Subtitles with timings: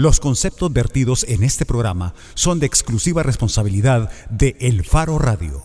[0.00, 5.62] Los conceptos vertidos en este programa son de exclusiva responsabilidad de El Faro Radio.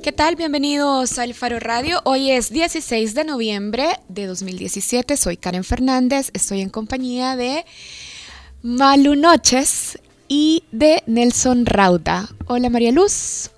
[0.00, 0.36] ¿Qué tal?
[0.36, 2.00] Bienvenidos a El Faro Radio.
[2.04, 5.16] Hoy es 16 de noviembre de 2017.
[5.16, 6.30] Soy Karen Fernández.
[6.34, 7.66] Estoy en compañía de
[8.62, 9.98] Malu Noches
[10.28, 12.28] y de Nelson Rauda.
[12.46, 13.50] Hola María Luz.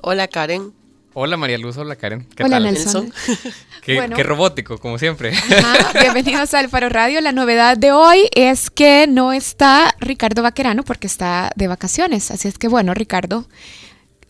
[0.00, 0.77] Hola Karen.
[1.20, 2.28] Hola María Luz, hola Karen.
[2.36, 3.12] ¿Qué hola Nelson.
[3.82, 5.32] Qué, robótico, como siempre.
[6.00, 7.20] bienvenidos al Faro Radio.
[7.20, 12.30] La novedad de hoy es que no está Ricardo Vaquerano porque está de vacaciones.
[12.30, 13.48] Así es que bueno, Ricardo,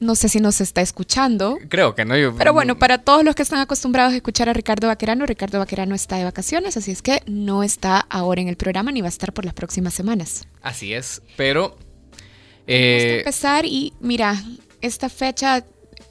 [0.01, 1.59] no sé si nos está escuchando.
[1.69, 2.15] Creo que no.
[2.39, 5.95] Pero bueno, para todos los que están acostumbrados a escuchar a Ricardo Vaquerano, Ricardo Vaquerano
[5.95, 9.11] está de vacaciones, así es que no está ahora en el programa ni va a
[9.11, 10.49] estar por las próximas semanas.
[10.63, 11.77] Así es, pero...
[12.67, 12.97] Eh...
[12.97, 14.43] Vamos a empezar y mira,
[14.81, 15.67] esta fecha,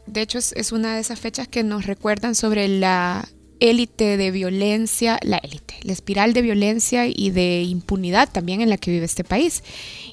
[0.08, 3.28] de hecho es una de esas fechas que nos recuerdan sobre la
[3.60, 8.78] élite de violencia, la élite, la espiral de violencia y de impunidad también en la
[8.78, 9.64] que vive este país.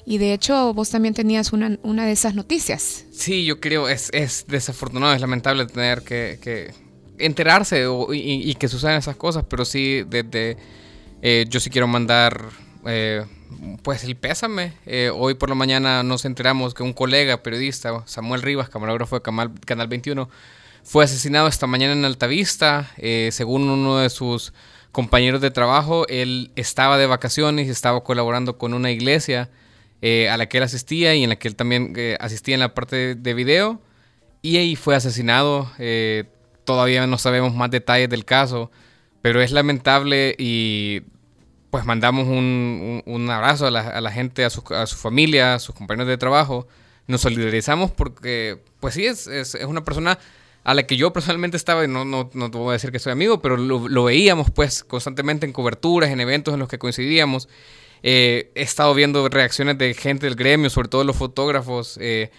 [0.05, 3.05] Y de hecho vos también tenías una, una de esas noticias.
[3.11, 6.73] Sí, yo creo, es, es desafortunado, es lamentable tener que,
[7.17, 10.57] enterarse y, que sucedan esas cosas, pero sí, desde,
[11.21, 12.49] eh, yo sí quiero mandar...
[12.85, 13.23] Eh,
[13.83, 14.73] pues el pésame.
[14.85, 19.21] Eh, hoy por la mañana nos enteramos que un colega periodista, Samuel Rivas, camarógrafo de
[19.65, 20.29] Canal 21,
[20.85, 22.91] fue asesinado esta mañana en Altavista.
[22.97, 24.53] Eh, según uno de sus
[24.91, 29.49] compañeros de trabajo, él estaba de vacaciones y estaba colaborando con una iglesia
[30.03, 32.59] eh, a la que él asistía y en la que él también eh, asistía en
[32.59, 33.81] la parte de, video.
[34.43, 35.71] Y ahí fue asesinado.
[36.65, 38.69] todavía no sabemos más detalles del caso,
[39.23, 41.01] pero es lamentable y
[41.75, 46.07] pues mandamos un, abrazo a la, gente, a su, a su, familia, a sus compañeros
[46.07, 46.69] de trabajo.
[47.05, 50.17] Nos solidarizamos porque, pues sí, es, es, es una persona
[50.63, 53.11] a la que yo personalmente estaba, no, no, no te voy a decir que soy
[53.11, 57.49] amigo, pero lo, veíamos pues constantemente en coberturas, en eventos en los que coincidíamos.
[58.03, 62.31] Eh, he estado viendo reacciones de gente del gremio, sobre todo los fotógrafos, eh,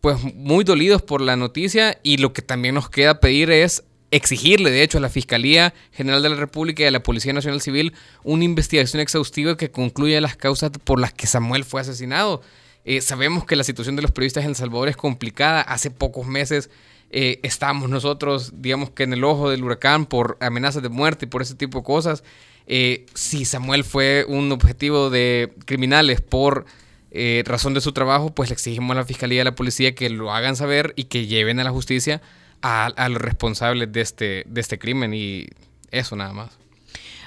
[0.00, 4.70] pues muy dolidos por la noticia y lo que también nos queda pedir es exigirle,
[4.70, 7.94] de hecho, a la Fiscalía General de la República y a la Policía Nacional Civil
[8.24, 12.42] una investigación exhaustiva que concluya las causas por las que Samuel fue asesinado.
[12.84, 15.60] Eh, sabemos que la situación de los periodistas en El Salvador es complicada.
[15.60, 16.70] Hace pocos meses
[17.10, 21.28] eh, estamos nosotros, digamos que en el ojo del huracán por amenazas de muerte y
[21.28, 22.22] por ese tipo de cosas.
[22.66, 26.66] Eh, si Samuel fue un objetivo de criminales por
[27.10, 29.94] eh, razón de su trabajo, pues le exigimos a la fiscalía y a la policía
[29.96, 32.22] que lo hagan saber y que lleven a la justicia
[32.62, 35.46] a, a los responsables de este, de este crimen y
[35.90, 36.50] eso nada más.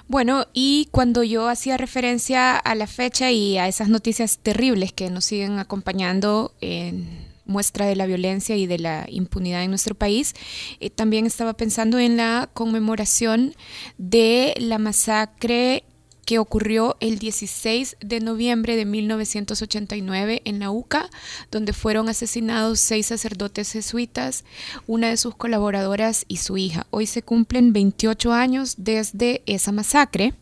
[0.07, 5.09] Bueno, y cuando yo hacía referencia a la fecha y a esas noticias terribles que
[5.09, 10.33] nos siguen acompañando en muestra de la violencia y de la impunidad en nuestro país.
[10.79, 13.55] Eh, también estaba pensando en la conmemoración
[13.97, 15.83] de la masacre
[16.25, 21.09] que ocurrió el 16 de noviembre de 1989 en la UCA,
[21.51, 24.43] donde fueron asesinados seis sacerdotes jesuitas,
[24.87, 26.87] una de sus colaboradoras y su hija.
[26.91, 30.33] Hoy se cumplen 28 años desde esa masacre.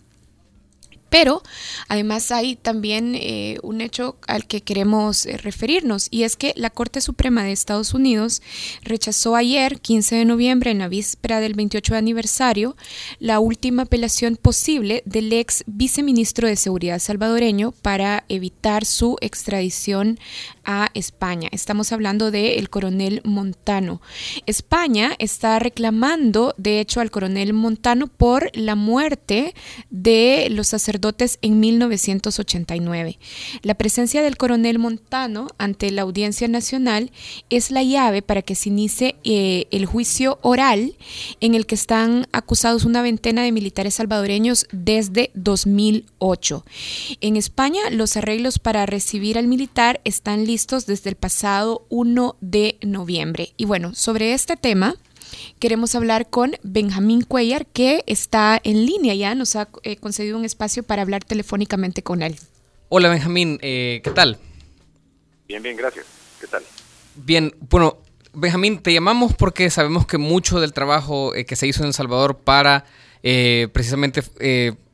[1.11, 1.43] Pero
[1.89, 6.69] además hay también eh, un hecho al que queremos eh, referirnos y es que la
[6.69, 8.41] Corte Suprema de Estados Unidos
[8.81, 12.77] rechazó ayer, 15 de noviembre, en la víspera del 28 aniversario,
[13.19, 20.17] la última apelación posible del ex viceministro de Seguridad salvadoreño para evitar su extradición
[20.63, 21.49] a España.
[21.51, 24.01] Estamos hablando del coronel Montano.
[24.45, 29.53] España está reclamando, de hecho, al coronel Montano por la muerte
[29.89, 31.00] de los sacerdotes
[31.41, 33.17] en 1989.
[33.63, 37.11] La presencia del coronel Montano ante la Audiencia Nacional
[37.49, 40.95] es la llave para que se inicie eh, el juicio oral
[41.39, 46.65] en el que están acusados una veintena de militares salvadoreños desde 2008.
[47.19, 52.77] En España, los arreglos para recibir al militar están listos desde el pasado 1 de
[52.81, 53.53] noviembre.
[53.57, 54.95] Y bueno, sobre este tema
[55.61, 60.43] queremos hablar con Benjamín Cuellar, que está en línea ya, nos ha eh, concedido un
[60.43, 62.35] espacio para hablar telefónicamente con él.
[62.89, 64.37] Hola Benjamín, eh, ¿qué tal?
[65.47, 66.05] Bien, bien, gracias.
[66.41, 66.63] ¿Qué tal?
[67.15, 67.97] Bien, bueno,
[68.33, 71.93] Benjamín, te llamamos porque sabemos que mucho del trabajo eh, que se hizo en El
[71.93, 72.83] Salvador para
[73.21, 74.23] precisamente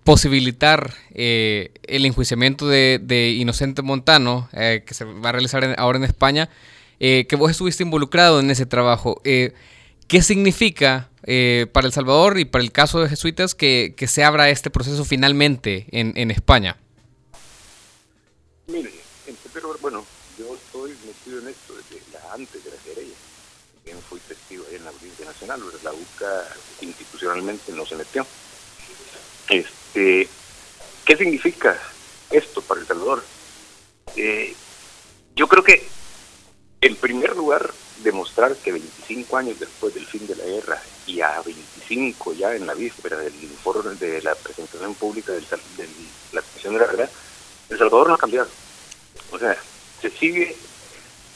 [0.08, 6.06] posibilitar eh, el enjuiciamiento de, Inocente Montano, eh, que se va a realizar ahora en
[6.06, 6.48] España,
[7.02, 9.22] eh, que vos estuviste involucrado en ese trabajo.
[10.08, 11.10] ¿Qué significa
[11.74, 15.88] para El Salvador y para el caso de jesuitas que, se abra este proceso finalmente
[15.92, 16.78] en, España?
[18.68, 18.92] Mire,
[19.54, 20.06] pero bueno,
[20.38, 23.16] yo estoy metido en esto desde antes de la querella.
[23.76, 26.48] También fui testigo ahí en la Audiencia Nacional, pero la UCA
[26.82, 28.26] institucionalmente no se metió.
[29.50, 30.28] Este,
[31.06, 31.78] ¿Qué significa?
[32.32, 33.24] esto para El Salvador?
[34.16, 34.54] Eh,
[35.36, 35.88] yo creo que,
[36.82, 41.42] en primer lugar, demostrar que 25 años después del fin de la guerra y a
[41.42, 45.42] 25 ya en la víspera del informe de la presentación pública de
[46.34, 47.10] la Comisión de la Verdad,
[47.70, 48.50] El Salvador no ha cambiado.
[49.32, 49.58] O sea,
[50.02, 50.56] se sigue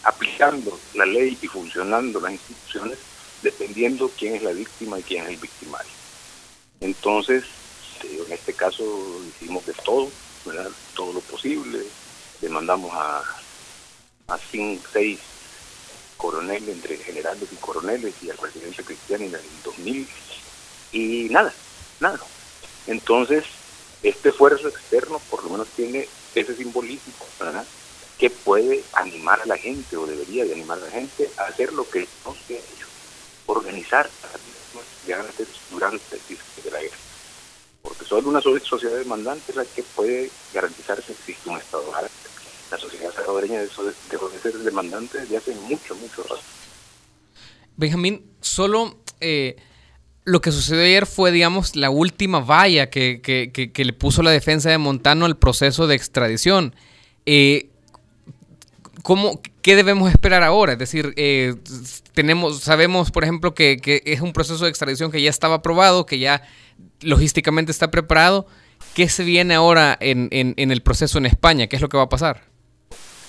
[0.04, 2.98] aplicando la ley y funcionando las instituciones
[3.42, 5.92] dependiendo quién es la víctima y quién es el victimario.
[6.80, 7.44] Entonces,
[8.04, 8.84] eh, en este caso
[9.28, 10.10] hicimos de todo,
[10.96, 11.80] todo lo posible,
[12.40, 13.24] demandamos a,
[14.28, 15.20] a cinco, seis
[16.22, 20.08] coroneles, entre generales y coroneles y al presidente Cristiano en el 2000
[20.92, 21.52] y nada,
[22.00, 22.20] nada.
[22.86, 23.44] Entonces,
[24.04, 27.12] este esfuerzo externo por lo menos tiene ese simbolismo,
[28.20, 31.74] que puede animar a la gente o debería de animar a la gente a hacer
[31.74, 32.86] lo que no se ha hecho,
[33.48, 34.08] organizar
[35.12, 36.98] antes durante el de la guerra.
[37.82, 41.92] Porque solo una sociedad demandante es la que puede garantizarse que existe un Estado
[42.72, 46.42] La sociedad salvadoreña de ser demandante desde hace mucho, mucho rato.
[47.76, 49.58] Benjamín, solo eh,
[50.24, 53.22] lo que sucedió ayer fue, digamos, la última valla que,
[53.76, 56.76] le puso la defensa de Montano al proceso de extradición.
[57.26, 57.70] Eh,
[59.02, 60.74] ¿cómo, ¿qué debemos esperar ahora?
[60.74, 61.56] Es decir, eh,
[62.14, 66.20] tenemos, sabemos, por ejemplo, que, es un proceso de extradición que ya estaba aprobado, que
[66.20, 66.44] ya
[67.02, 68.48] logísticamente está preparado.
[68.94, 71.68] ¿Qué se viene ahora en, el proceso en España?
[71.68, 72.51] ¿Qué es lo que va a pasar?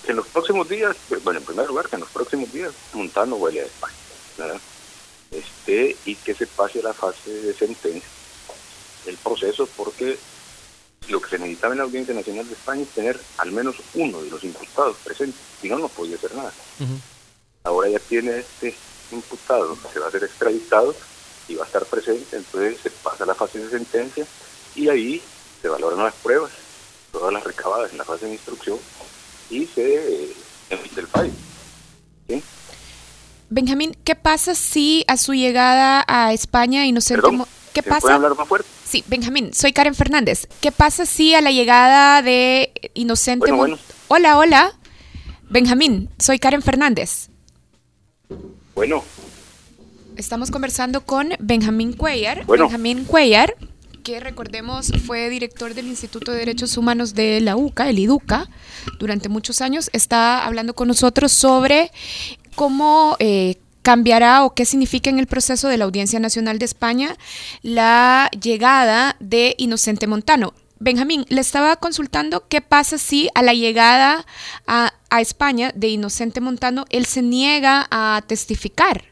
[0.06, 3.60] En los próximos días, bueno, en primer lugar, que en los próximos días Montano huele
[3.60, 3.94] a España,
[5.30, 8.08] Este, y que se pase la fase de sentencia,
[9.06, 10.18] el proceso, porque
[11.08, 14.22] lo que se necesitaba en la Audiencia Nacional de España es tener al menos uno
[14.22, 16.52] de los imputados presentes, si no, no podía hacer nada.
[17.64, 18.74] Ahora ya tiene este
[19.10, 20.94] imputado, se va a ser extraditado
[21.48, 24.26] y va a estar presente, entonces se pasa la fase de sentencia
[24.74, 25.22] y ahí
[25.60, 26.50] se valoran las pruebas,
[27.12, 28.78] todas las recabadas en la fase de instrucción
[29.52, 30.32] y se eh,
[30.70, 31.32] emite el país.
[33.50, 37.28] Benjamín, ¿qué pasa si a su llegada a España Inocente...
[37.74, 38.14] ¿Qué pasa?
[38.14, 38.68] hablar más fuerte?
[38.84, 40.48] Sí, Benjamín, soy Karen Fernández.
[40.60, 43.52] ¿Qué pasa si a la llegada de Inocente...
[44.08, 44.72] Hola, hola.
[45.50, 47.28] Benjamín, soy Karen Fernández.
[48.74, 49.04] Bueno.
[50.16, 52.46] Estamos conversando con Benjamín Cuellar.
[52.46, 53.54] Benjamín Cuellar,
[54.02, 58.48] que recordemos fue director del Instituto de Derechos Humanos de la UCA, el IDUCA,
[58.98, 61.90] durante muchos años, está hablando con nosotros sobre
[62.54, 67.16] cómo eh, cambiará o qué significa en el proceso de la Audiencia Nacional de España
[67.62, 70.54] la llegada de Inocente Montano.
[70.78, 74.26] Benjamín, le estaba consultando qué pasa si a la llegada
[74.66, 79.11] a, España de Inocente Montano él se niega a testificar.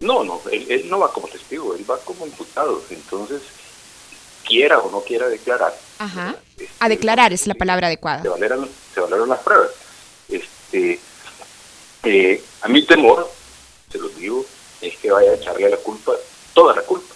[0.00, 2.82] No, no, él, no va como testigo, él va como imputado.
[2.90, 3.42] Entonces,
[4.44, 5.74] quiera o no quiera declarar.
[5.98, 6.36] Ajá.
[6.56, 8.22] Este, a declarar es la palabra adecuada.
[8.22, 9.70] Se valoran, se valoran las pruebas.
[10.28, 11.00] Este,
[12.04, 13.30] eh, a mi temor,
[13.90, 14.44] se los digo,
[14.80, 16.12] es que vaya a echarle la culpa,
[16.52, 17.14] toda la culpa,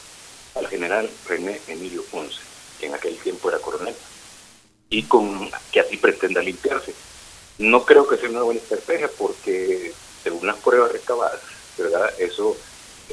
[0.54, 2.38] al general René Emilio Ponce,
[2.80, 3.94] que en aquel tiempo era coronel,
[4.88, 6.94] y con que así pretenda limpiarse.
[7.58, 9.92] No creo que sea una buena estrategia porque,
[10.22, 11.40] según las pruebas recabadas,
[12.18, 12.56] Eso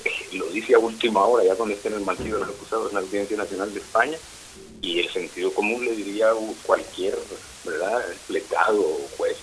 [0.03, 2.89] eh, lo dice a última hora, ya cuando estén en el mantillo de los acusados
[2.89, 4.17] en la Audiencia Nacional de España,
[4.81, 6.31] y el sentido común le diría
[6.65, 7.17] cualquier,
[7.63, 9.37] ¿verdad?, plecado o juez,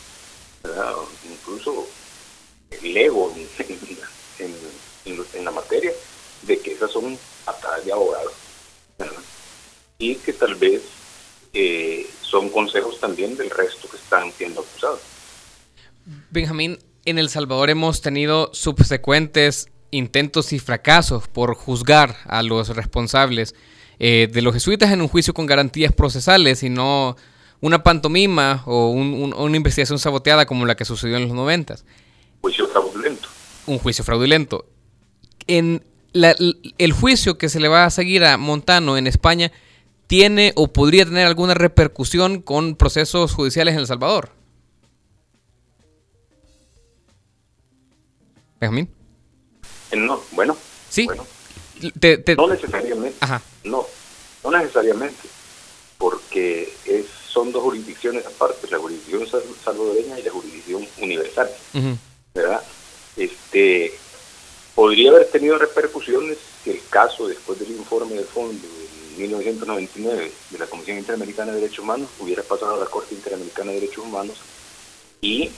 [0.63, 0.95] ¿verdad?
[1.31, 1.87] incluso
[2.71, 3.35] el ego
[4.39, 5.93] en, la materia
[6.43, 8.33] de que esas son atadas de abogados
[9.99, 10.83] y que tal vez
[11.53, 15.01] eh, son consejos también del resto que están siendo acusados.
[16.31, 23.55] Benjamín, en El Salvador hemos tenido subsecuentes intentos y fracasos por juzgar a los responsables
[23.99, 27.17] eh, de los jesuitas en un juicio con garantías procesales y no
[27.61, 31.85] una pantomima o una investigación saboteada como la que sucedió en los noventas
[32.43, 33.29] juicio fraudulento.
[33.67, 34.67] Un juicio fraudulento.
[35.47, 35.83] En
[36.13, 39.51] el juicio que se le va a seguir a Montano en España
[40.09, 44.33] tiene o podría tener alguna repercusión con procesos judiciales en El Salvador.
[48.63, 48.89] Benjamín.
[49.91, 50.57] Eh, no, bueno.
[50.89, 51.09] Sí.
[52.37, 53.19] No necesariamente.
[53.65, 53.85] No,
[54.45, 55.29] no necesariamente.
[55.99, 59.27] Porque es, son dos jurisdicciones aparte, la jurisdicción
[59.65, 61.51] salvadoreña y la jurisdicción universal.
[62.35, 62.63] ¿verdad?
[63.17, 63.95] Este,
[64.77, 70.59] podría haber tenido repercusiones si el caso, después del informe de fondo de 1999 de
[70.59, 74.37] la Comisión Interamericana de Derechos Humanos, hubiera pasado a la Corte Interamericana de Derechos Humanos
[75.21, 75.51] y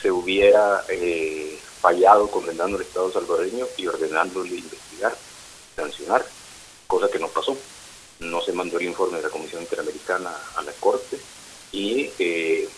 [0.00, 5.16] se hubiera eh, fallado condenando al Estado salvadoreño y ordenándole investigar,
[5.76, 6.24] sancionar,
[6.86, 7.56] cosa que no pasó.
[8.20, 11.20] No se mandó el informe de la Comisión Interamericana a la Corte
[11.70, 12.68] Y, eh,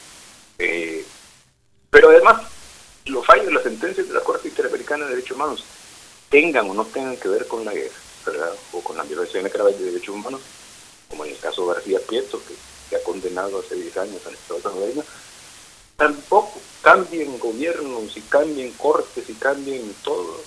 [0.59, 1.04] eh,
[1.90, 2.42] pero además,
[3.07, 5.64] los fallos, las sentencias de la Corte Interamericana de Derechos Humanos,
[6.30, 8.52] tengan o no tengan que ver con la guerra, ¿verdad?
[8.73, 10.40] o con la violación de derechos humanos,
[11.09, 12.54] como en el caso de García Prieto, que
[12.88, 15.02] se ha condenado hace 10 años al Estado salvadoreño,
[16.00, 20.40] tampoco cambien gobiernos y cambien cortes y cambien todo.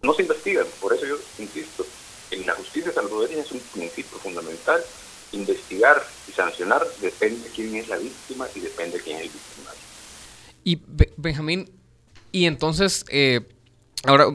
[0.00, 1.84] No se investigan, por eso yo insisto,
[2.30, 4.80] en la justicia salvadoreña es un principio fundamental,
[5.32, 9.30] investigar y sancionar depende de quién es la víctima y depende de quién es el
[9.30, 9.80] victimario.
[10.62, 10.80] Y
[11.16, 11.68] Benjamín,
[12.30, 13.40] y entonces, eh,
[14.04, 14.26] ahora,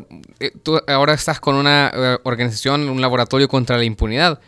[0.42, 4.42] eh, tú ahora estás con una eh, organización, un laboratorio contra la impunidad.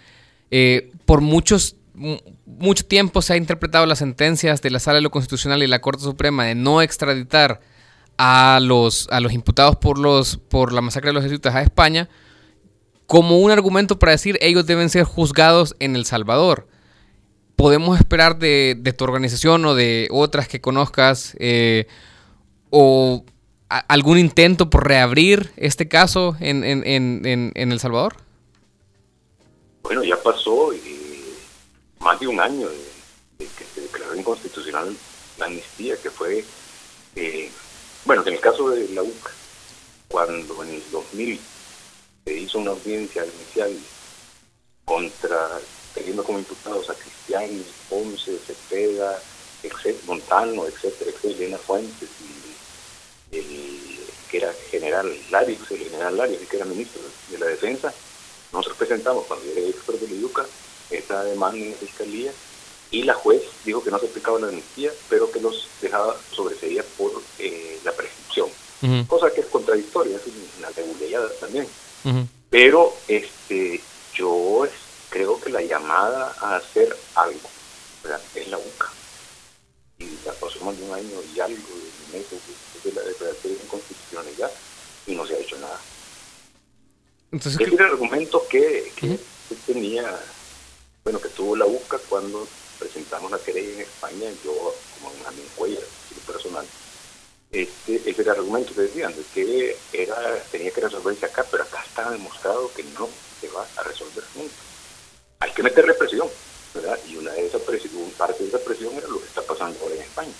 [1.06, 5.62] por muchos mucho tiempo se ha interpretado las sentencias de la Sala de lo Constitucional
[5.64, 7.62] y la Corte Suprema de no extraditar
[8.18, 12.10] a los, a los imputados por, los, por la masacre de los jesuitas a España
[13.14, 16.68] como un argumento para decir ellos deben ser juzgados en El Salvador.
[17.56, 21.86] ¿Podemos esperar de, tu organización o de otras que conozcas eh,
[22.72, 23.24] o
[23.70, 28.16] algún intento por reabrir este caso en, en, El Salvador?
[29.84, 31.03] Bueno, ya pasó y
[32.04, 34.96] más de un año de, que se declaró inconstitucional
[35.38, 36.44] la amnistía, que fue,
[37.16, 37.50] eh,
[38.06, 39.32] bueno, en el caso de la UCA,
[40.10, 41.40] cuando en el 2000
[42.26, 43.74] se hizo una audiencia inicial
[44.86, 45.60] contra,
[45.94, 49.20] teniendo como imputados a Cristiani, Ponce, Cepeda,
[50.06, 52.10] Montano, etcétera, etcétera, Elena Fuentes
[53.32, 57.94] y el que era general Larios, el general Larios, que era ministro de la Defensa,
[58.52, 60.46] nosotros presentamos cuando era experto de la UCA
[60.90, 62.32] esa demanda en la fiscalía
[62.94, 66.84] y la juez dijo que no se aplicaba la amnistía, pero que los dejaba sobreseía
[66.98, 68.50] por eh, la prescripción,
[69.08, 70.22] cosa que es contradictoria, es
[70.60, 71.68] una reguleada también.
[72.50, 73.82] Pero este
[74.13, 74.68] yo
[75.10, 77.50] creo que la llamada a hacer algo
[78.36, 78.92] es la UCA.
[79.98, 82.40] Y ya pasó más de un año y algo de meses
[82.84, 84.52] de la declaración de inconstitucionalidad
[85.08, 85.80] y no se ha hecho nada.
[87.32, 89.18] Entonces, es el argumento que, que
[89.66, 90.20] tenía
[91.04, 92.48] bueno, que tuvo la UCA cuando
[92.80, 94.54] presentamos la querella en España, yo
[94.96, 95.84] como una Cuellar,
[96.26, 96.66] personal,
[97.52, 100.16] este, ese era el argumento que decían, de que era,
[100.52, 103.08] tenía que resolverse acá, pero acá está demostrado que no
[103.40, 104.54] se va a resolver nunca.
[105.40, 106.28] Hay que meterle presión,
[106.74, 106.98] ¿verdad?
[107.08, 109.96] Y una de esas presión, parte de esa presión era lo que está pasando ahora
[109.96, 110.34] en España.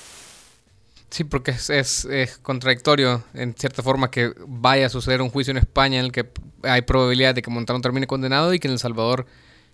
[1.10, 5.52] Sí, porque es, es, es, contradictorio, en cierta forma, que vaya a suceder un juicio
[5.52, 6.28] en España en el que
[6.64, 9.28] hay probabilidad de que Montano termine condenado y que en El Salvador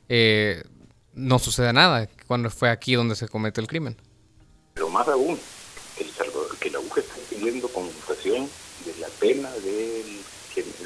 [0.09, 0.63] eh,
[1.19, 3.97] no sucede nada cuando fue aquí donde se comete el crimen.
[4.73, 5.37] Pero más aún,
[5.97, 8.49] el Salvador, que la UJA está pidiendo conmutación
[8.85, 10.21] de la pena del,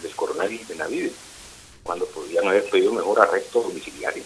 [0.02, 1.13] del coronel Benavides,
[1.84, 4.24] cuando podrían haber pedido mejor arresto domiciliario.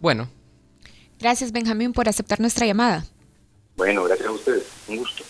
[0.00, 0.28] Bueno.
[1.18, 3.06] Gracias, Benjamín, por aceptar nuestra llamada.
[3.76, 4.64] Bueno, gracias a ustedes.
[4.88, 5.24] Un gusto.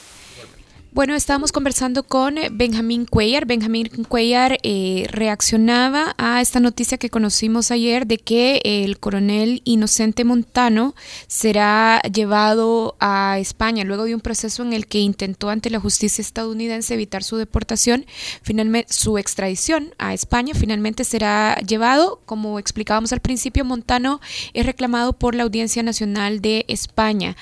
[0.95, 3.47] Bueno, estábamos conversando con eh, Benjamín Cuellar.
[3.47, 10.23] Benjamín Cuellar eh, reaccionaba a esta noticia que conocimos ayer de que el coronel Inocente
[10.23, 10.95] Montano
[11.27, 16.23] será llevado a España luego de un proceso en el que intentó ante la justicia
[16.23, 18.07] estadounidense evitar su deportación,
[18.43, 20.55] finalmente su extradición a España.
[20.55, 24.21] Finalmente será llevado, como explicábamos al principio, Montano
[24.53, 27.37] es reclamado por la Audiencia Nacional de España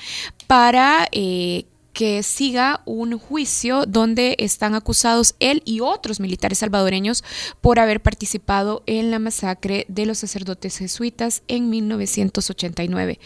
[0.47, 7.23] para eh, que siga un juicio donde están acusados él y otros militares salvadoreños
[7.61, 13.19] por haber participado en la masacre de los sacerdotes jesuitas en 1989.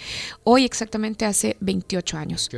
[0.43, 2.49] Hoy exactamente hace 28 años.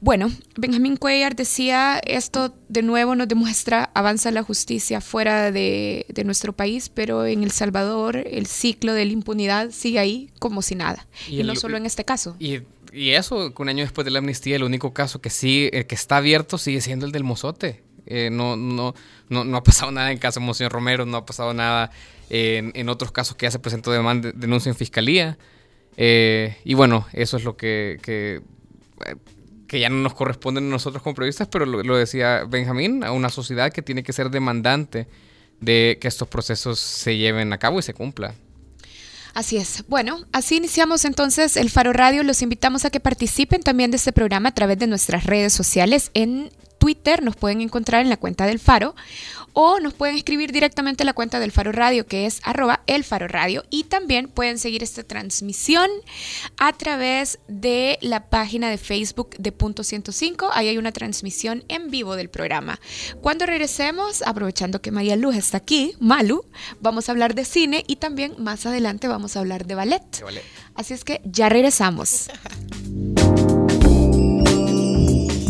[0.00, 6.52] Bueno, Benjamín Cuellar decía, esto de nuevo nos demuestra, avanza la justicia fuera de, nuestro
[6.52, 11.06] país, pero en El Salvador el ciclo de la impunidad sigue ahí como si nada.
[11.28, 14.64] Y, no solo en este caso y eso, un año después de la amnistía, el
[14.64, 17.82] único caso que sí, eh, que está abierto sigue siendo el del mozote.
[18.06, 18.94] Eh, no, no,
[19.28, 21.90] no, no, ha pasado nada en caso de Monseñor Romero, no ha pasado nada
[22.28, 25.38] en, en, otros casos que ya se presentó demanda, denuncia en fiscalía.
[25.96, 28.40] Eh, y bueno, eso es lo que, que,
[29.68, 33.12] que, ya no nos corresponde a nosotros como periodistas, pero lo, lo decía Benjamín, a
[33.12, 35.06] una sociedad que tiene que ser demandante
[35.60, 38.34] de que estos procesos se lleven a cabo y se cumplan.
[39.34, 39.84] Así es.
[39.88, 42.22] Bueno, así iniciamos entonces el Faro Radio.
[42.22, 46.10] Los invitamos a que participen también de este programa a través de nuestras redes sociales
[46.14, 48.96] en Twitter nos pueden encontrar en la cuenta del Faro
[49.52, 53.04] o nos pueden escribir directamente a la cuenta del Faro Radio que es arroba el
[53.04, 55.90] Faro Radio y también pueden seguir esta transmisión
[56.58, 60.50] a través de la página de Facebook de Punto 105.
[60.52, 62.80] Ahí hay una transmisión en vivo del programa.
[63.20, 66.44] Cuando regresemos, aprovechando que María Luz está aquí, Malu,
[66.80, 70.18] vamos a hablar de cine y también más adelante vamos a hablar de ballet.
[70.18, 70.44] De ballet.
[70.74, 72.30] Así es que ya regresamos.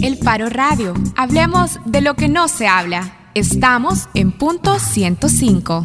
[0.03, 0.95] El Faro Radio.
[1.17, 3.20] Hablemos de lo que no se habla.
[3.35, 5.85] Estamos en punto 105.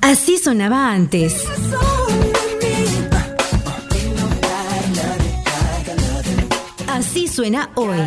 [0.00, 1.44] Así sonaba antes.
[6.88, 7.98] Así suena hoy.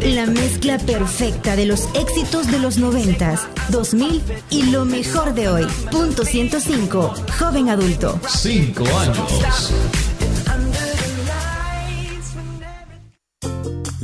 [0.00, 3.34] La mezcla perfecta de los éxitos de los 90,
[3.68, 5.66] 2000 y lo mejor de hoy.
[5.90, 7.14] Punto 105.
[7.38, 8.18] Joven adulto.
[8.26, 9.72] Cinco años.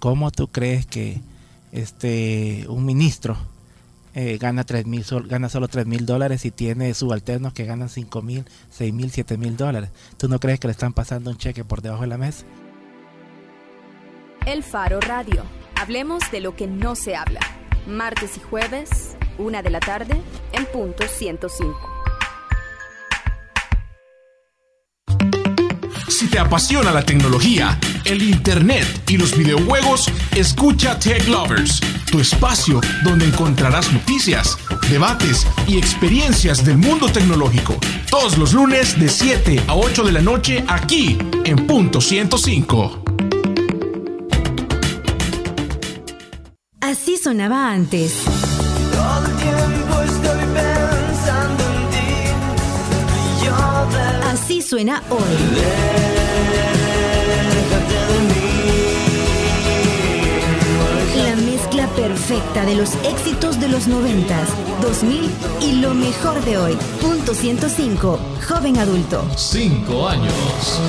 [0.00, 1.20] ¿Cómo tú crees que
[1.72, 3.36] este un ministro
[4.14, 8.22] eh, gana tres mil gana solo 3 mil dólares y tiene subalternos que ganan 5
[8.22, 9.90] mil, 6 mil, 7 mil dólares?
[10.16, 12.44] ¿Tú no crees que le están pasando un cheque por debajo de la mesa?
[14.46, 15.44] El Faro Radio.
[15.78, 17.40] Hablemos de lo que no se habla.
[17.86, 20.20] Martes y jueves, una de la tarde,
[20.52, 21.99] en punto 105.
[26.10, 32.80] Si te apasiona la tecnología, el internet y los videojuegos, escucha Tech Lovers, tu espacio
[33.04, 34.58] donde encontrarás noticias,
[34.90, 37.76] debates y experiencias del mundo tecnológico.
[38.10, 43.04] Todos los lunes de 7 a 8 de la noche aquí en punto 105.
[46.80, 48.24] Así sonaba antes.
[48.92, 50.29] Todo el tiempo estoy
[54.50, 55.20] Así suena hoy.
[61.96, 64.36] perfecta de los éxitos de los 90,
[64.82, 65.30] 2000
[65.62, 66.76] y lo mejor de hoy.
[67.00, 68.18] Punto 105.
[68.48, 69.24] Joven adulto.
[69.36, 70.80] Cinco años.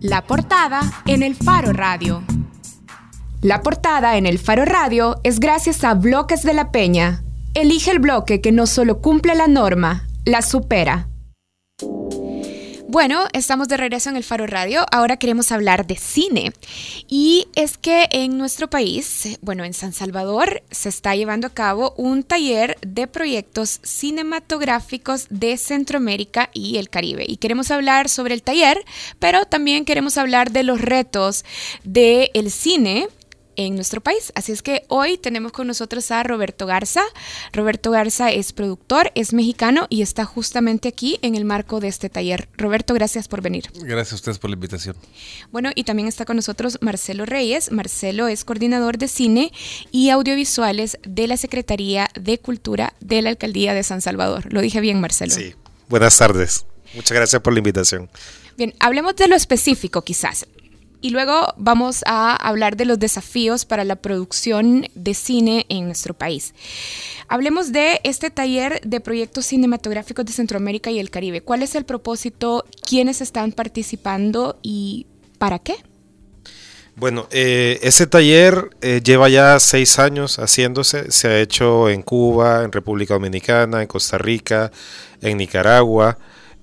[0.00, 2.24] La portada en el Faro Radio.
[3.40, 7.25] La portada en el Faro Radio es gracias a Bloques de la Peña.
[7.56, 11.08] Elige el bloque que no solo cumple la norma, la supera.
[12.86, 14.84] Bueno, estamos de regreso en el Faro Radio.
[14.92, 16.52] Ahora queremos hablar de cine.
[17.08, 21.94] Y es que en nuestro país, bueno, en San Salvador, se está llevando a cabo
[21.96, 27.24] un taller de proyectos cinematográficos de Centroamérica y el Caribe.
[27.26, 28.84] Y queremos hablar sobre el taller,
[29.18, 31.46] pero también queremos hablar de los retos
[31.84, 33.08] del el cine
[33.56, 34.32] en nuestro país.
[34.34, 37.02] Así es que hoy tenemos con nosotros a Roberto Garza.
[37.52, 42.08] Roberto Garza es productor, es mexicano y está justamente aquí en el marco de este
[42.08, 42.48] taller.
[42.56, 43.70] Roberto, gracias por venir.
[43.74, 44.96] Gracias a ustedes por la invitación.
[45.52, 47.72] Bueno, y también está con nosotros Marcelo Reyes.
[47.72, 49.52] Marcelo es coordinador de cine
[49.90, 54.52] y audiovisuales de la Secretaría de Cultura de la Alcaldía de San Salvador.
[54.52, 55.34] Lo dije bien, Marcelo.
[55.34, 55.54] Sí,
[55.88, 56.66] buenas tardes.
[56.94, 58.08] Muchas gracias por la invitación.
[58.56, 60.46] Bien, hablemos de lo específico quizás.
[61.00, 66.14] Y luego vamos a hablar de los desafíos para la producción de cine en nuestro
[66.14, 66.54] país.
[67.28, 71.42] Hablemos de este taller de proyectos cinematográficos de Centroamérica y el Caribe.
[71.42, 72.64] ¿Cuál es el propósito?
[72.88, 75.06] ¿Quiénes están participando y
[75.38, 75.76] para qué?
[76.94, 81.12] Bueno, eh, ese taller eh, lleva ya seis años haciéndose.
[81.12, 84.72] Se ha hecho en Cuba, en República Dominicana, en Costa Rica,
[85.20, 86.16] en Nicaragua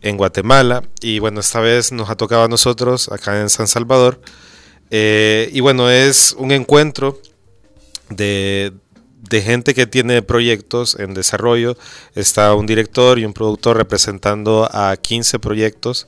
[0.03, 4.21] en Guatemala y bueno, esta vez nos ha tocado a nosotros acá en San Salvador.
[4.91, 7.19] Eh, y bueno, es un encuentro
[8.09, 8.73] de,
[9.31, 11.75] gente que tiene proyectos en desarrollo.
[12.13, 16.07] Está un director y un productor representando a 15 proyectos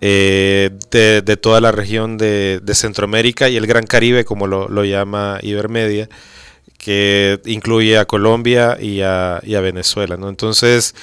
[0.00, 6.08] eh, de, toda la región de, Centroamérica y el Gran Caribe, como lo, llama Ibermedia,
[6.78, 10.16] que incluye a Colombia y a, y a Venezuela.
[10.16, 10.28] ¿no?
[10.28, 10.96] Entonces,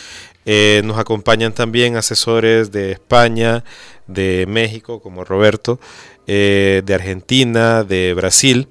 [0.50, 3.66] eh, nos acompañan también asesores de España,
[4.08, 5.78] de México, como Roberto,
[6.26, 8.70] eh, de Argentina, de Brasil.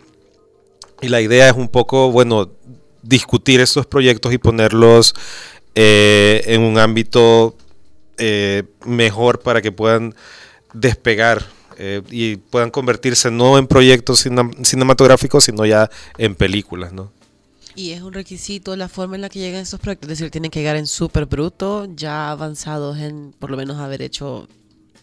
[1.03, 2.49] Y la idea es un poco, bueno,
[3.03, 5.15] discutir estos proyectos y ponerlos
[5.75, 7.55] eh, en un ámbito
[8.87, 10.15] mejor para que puedan
[10.73, 11.45] despegar
[12.11, 14.27] y puedan convertirse no en proyectos
[14.63, 17.13] cinematográficos, sino ya en películas, ¿no?
[17.77, 20.51] Y es un requisito la forma en la que llegan estos proyectos, es decir, tienen
[20.51, 24.49] que llegar en súper bruto, ya avanzados en por lo menos haber hecho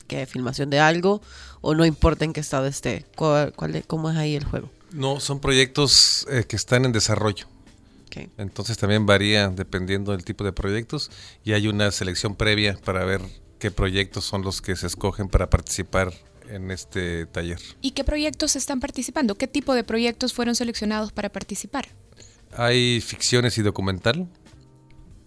[0.07, 1.21] que filmación de algo,
[1.62, 3.05] o no importa en qué estado esté.
[3.15, 3.53] ¿Cuál,
[3.88, 4.69] ¿Cómo es ahí el juego?
[4.91, 7.47] No, son proyectos eh, que están en desarrollo.
[8.38, 11.09] Entonces también varía dependiendo del tipo de proyectos
[11.43, 13.21] y hay una selección previa para ver
[13.57, 16.13] qué proyectos son los que se escogen para participar
[16.49, 17.59] en este taller.
[17.81, 19.36] ¿Y qué proyectos están participando?
[19.36, 21.88] ¿Qué tipo de proyectos fueron seleccionados para participar?
[22.57, 24.27] Hay ficciones y documental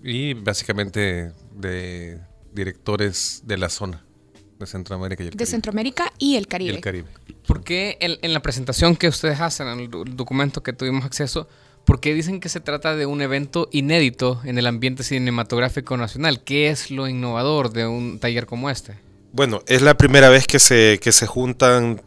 [0.03, 2.21] y básicamente de
[2.53, 4.05] directores de la zona
[4.59, 5.45] de Centroamérica y el Caribe.
[5.45, 6.75] De Centroamérica y el Caribe.
[6.75, 7.09] el Caribe.
[7.47, 11.49] ¿Por qué en, la presentación que ustedes hacen, en el documento que tuvimos acceso,
[11.85, 16.43] por qué dicen que se trata de un evento inédito en el ambiente cinematográfico nacional?
[16.43, 18.99] ¿Qué es lo innovador de un taller como este?
[19.33, 22.01] Bueno, es la primera vez que se, que se juntan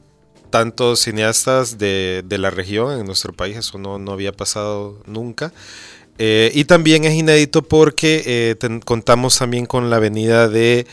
[0.50, 5.54] tantos cineastas de, de la región en nuestro país, eso no, no había pasado nunca.
[6.22, 10.86] Eh, y también es inédito porque eh, contamos también con la venida de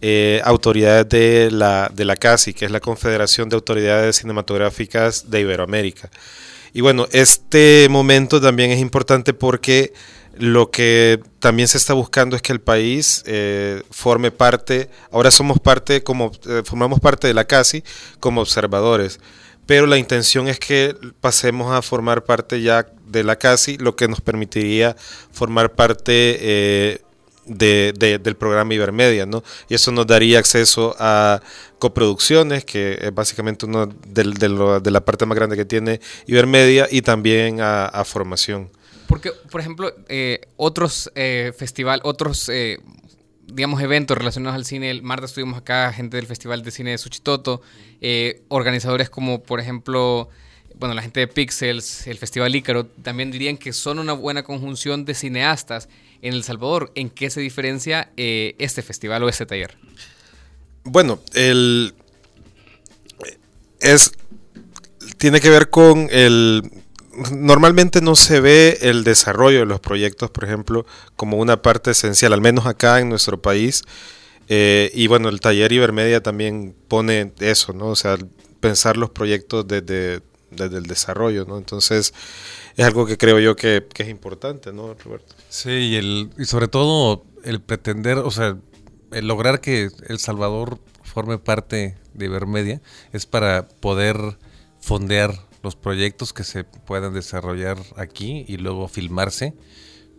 [0.00, 5.40] eh, autoridades de la, de la CASI, que es la Confederación de Autoridades Cinematográficas de
[5.40, 6.10] Iberoamérica.
[6.72, 9.92] Y bueno, este momento también es importante porque
[10.38, 15.60] lo que también se está buscando es que el país eh, forme parte, ahora somos
[15.60, 17.84] parte, como eh, formamos parte de la CASI
[18.20, 19.20] como observadores,
[19.66, 24.08] pero la intención es que pasemos a formar parte ya de la CASI, lo que
[24.08, 24.96] nos permitiría
[25.30, 27.00] formar parte
[27.46, 29.42] de, del programa Ibermedia, ¿no?
[29.68, 31.40] Y eso nos daría acceso a
[31.78, 37.02] coproducciones, que es básicamente una de, de, la parte más grande que tiene Ibermedia, y
[37.02, 38.70] también a, formación.
[39.12, 42.78] Porque, por ejemplo, eh, otros eh, festival, otros eh,
[43.46, 44.90] digamos, eventos relacionados al cine.
[44.90, 47.60] El martes estuvimos acá gente del Festival de Cine de Suchitoto,
[48.00, 50.30] eh, organizadores como, por ejemplo,
[50.76, 55.04] bueno, la gente de Pixels, el Festival Ícaro, también dirían que son una buena conjunción
[55.04, 55.90] de cineastas
[56.22, 56.90] en El Salvador.
[56.94, 59.76] ¿En qué se diferencia este festival o este taller?
[60.84, 61.92] Bueno, el
[63.78, 64.12] es
[65.18, 66.81] tiene que ver con el
[67.32, 72.32] normalmente no se ve el desarrollo de los proyectos, por ejemplo, como una parte esencial,
[72.32, 73.82] al menos acá en nuestro país.
[74.48, 77.88] Eh, y bueno, el taller Ibermedia también pone eso, ¿no?
[77.88, 78.18] O sea,
[78.60, 80.20] pensar los proyectos desde,
[80.50, 81.58] desde el desarrollo, ¿no?
[81.58, 82.12] Entonces,
[82.76, 85.34] es algo que creo yo que, es importante, ¿no, Roberto?
[85.48, 88.56] Sí, y, el, y sobre todo el pretender, o sea,
[89.12, 92.80] el lograr que El Salvador forme parte de Ibermedia
[93.12, 94.16] es para poder
[94.80, 99.54] fondear los proyectos que se puedan desarrollar aquí y luego filmarse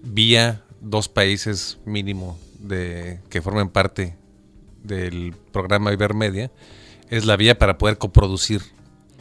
[0.01, 4.15] vía dos países mínimo de que formen parte
[4.83, 6.51] del programa Ibermedia
[7.09, 8.61] es la vía para poder coproducir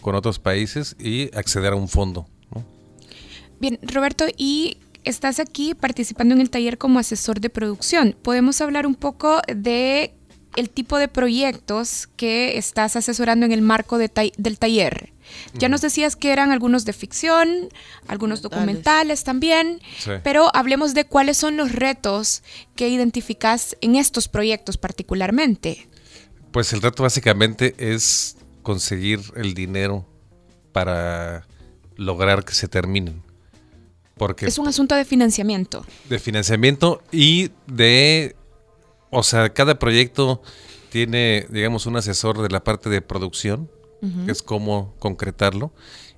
[0.00, 2.26] con otros países y acceder a un fondo.
[3.61, 8.16] Bien, Roberto, y estás aquí participando en el taller como asesor de producción.
[8.20, 10.14] ¿Podemos hablar un poco de
[10.57, 15.12] el tipo de proyectos que estás asesorando en el marco del taller?
[15.55, 17.69] Ya nos decías que eran algunos de ficción,
[18.07, 19.81] algunos documentales también,
[20.23, 22.43] pero hablemos de cuáles son los retos
[22.77, 25.88] que identificas en estos proyectos particularmente.
[26.51, 30.07] Pues el reto básicamente es conseguir el dinero
[30.73, 31.47] para
[31.97, 33.23] lograr que se terminen
[34.41, 35.85] es un asunto de financiamiento.
[36.09, 38.37] De financiamiento y de,
[39.12, 40.42] o sea, cada proyecto
[40.90, 43.70] tiene, digamos, un asesor de la parte de producción,
[44.25, 45.72] que es cómo concretarlo,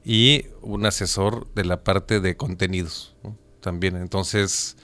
[0.04, 3.14] y un asesor de la parte de contenidos
[3.60, 3.96] también.
[3.96, 4.76] Entonces,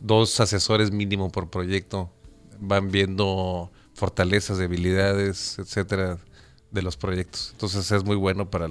[0.00, 2.10] dos asesores mínimo por proyecto
[2.58, 6.18] van viendo fortalezas, debilidades, etcétera,
[6.70, 7.50] de los proyectos.
[7.52, 8.68] Entonces es muy bueno para,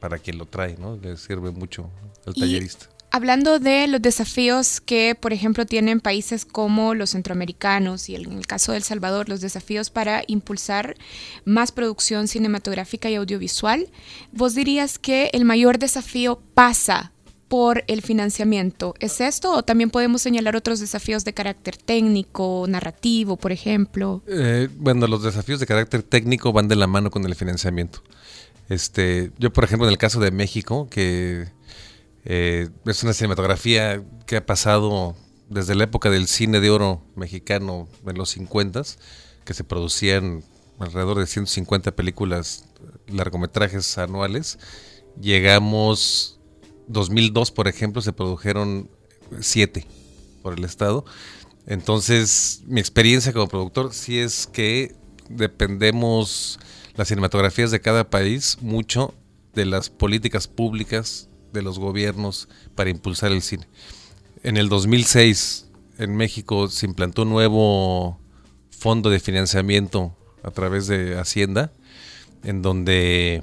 [0.00, 0.96] para quien lo trae, ¿no?
[0.96, 1.90] Le sirve mucho
[2.26, 2.93] al tallerista.
[3.14, 8.44] Hablando de los desafíos que, por ejemplo, tienen países como los centroamericanos y en el
[8.48, 10.96] caso de El Salvador, los desafíos para impulsar
[11.44, 13.86] más producción cinematográfica y audiovisual,
[14.32, 17.12] ¿vos dirías que el mayor desafío pasa
[17.46, 18.96] por el financiamiento?
[18.98, 24.24] ¿Es esto o también podemos señalar otros desafíos de carácter técnico, narrativo, por ejemplo?
[24.26, 28.02] Eh, bueno, los desafíos de carácter técnico van de la mano con el financiamiento.
[28.68, 31.46] Este, yo, por ejemplo, en el caso de México, que
[32.24, 35.14] eh, es una cinematografía que ha pasado
[35.48, 38.82] desde la época del cine de oro mexicano en los 50
[39.44, 40.42] que se producían
[40.78, 42.64] alrededor de 150 películas,
[43.08, 44.58] largometrajes anuales.
[45.20, 46.40] Llegamos,
[46.88, 48.90] 2002 por ejemplo, se produjeron
[49.38, 49.86] 7
[50.42, 51.04] por el Estado.
[51.66, 54.94] Entonces, mi experiencia como productor sí es que
[55.28, 56.58] dependemos
[56.94, 59.14] las cinematografías de cada país mucho
[59.54, 63.66] de las políticas públicas de los gobiernos para impulsar el cine.
[64.42, 68.18] En el 2006 en México se implantó un nuevo
[68.70, 71.72] fondo de financiamiento a través de Hacienda,
[72.42, 73.42] en donde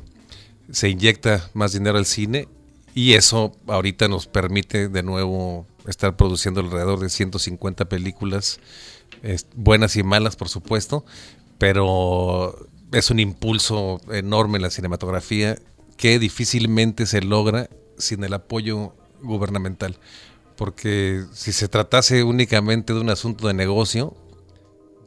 [0.72, 2.48] se inyecta más dinero al cine
[2.94, 8.60] y eso ahorita nos permite de nuevo estar produciendo alrededor de 150 películas,
[9.56, 11.06] buenas y malas por supuesto,
[11.58, 15.58] pero es un impulso enorme en la cinematografía
[15.98, 17.70] que difícilmente se logra
[18.02, 19.98] sin el apoyo gubernamental.
[20.56, 24.16] Porque si se tratase únicamente de un asunto de negocio,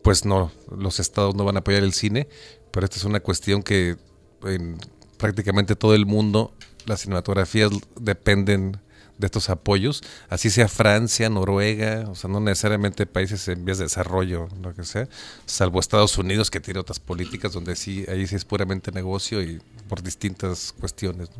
[0.02, 2.28] pues no, los estados no van a apoyar el cine,
[2.70, 3.96] pero esta es una cuestión que
[4.44, 4.78] en
[5.16, 6.54] prácticamente todo el mundo
[6.86, 8.80] las cinematografías dependen
[9.18, 13.84] de estos apoyos, así sea Francia, Noruega, o sea, no necesariamente países en vías de
[13.84, 15.08] desarrollo, lo que sea,
[15.46, 19.60] salvo Estados Unidos que tiene otras políticas donde sí, ahí sí es puramente negocio y
[19.88, 21.30] por distintas cuestiones.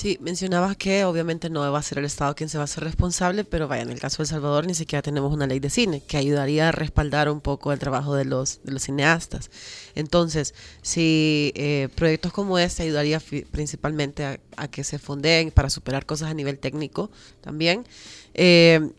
[0.00, 2.84] Sí, mencionabas que obviamente no va a ser el Estado quien se va a hacer
[2.84, 5.68] responsable, pero vaya, en el caso de El Salvador ni siquiera tenemos una ley de
[5.68, 9.50] cine que ayudaría a respaldar un poco el trabajo de los, cineastas.
[9.94, 16.30] Entonces, si eh, proyectos como este ayudaría principalmente a, que se fondeen para superar cosas
[16.30, 17.10] a nivel técnico
[17.42, 17.86] también,
[18.32, 18.92] eh,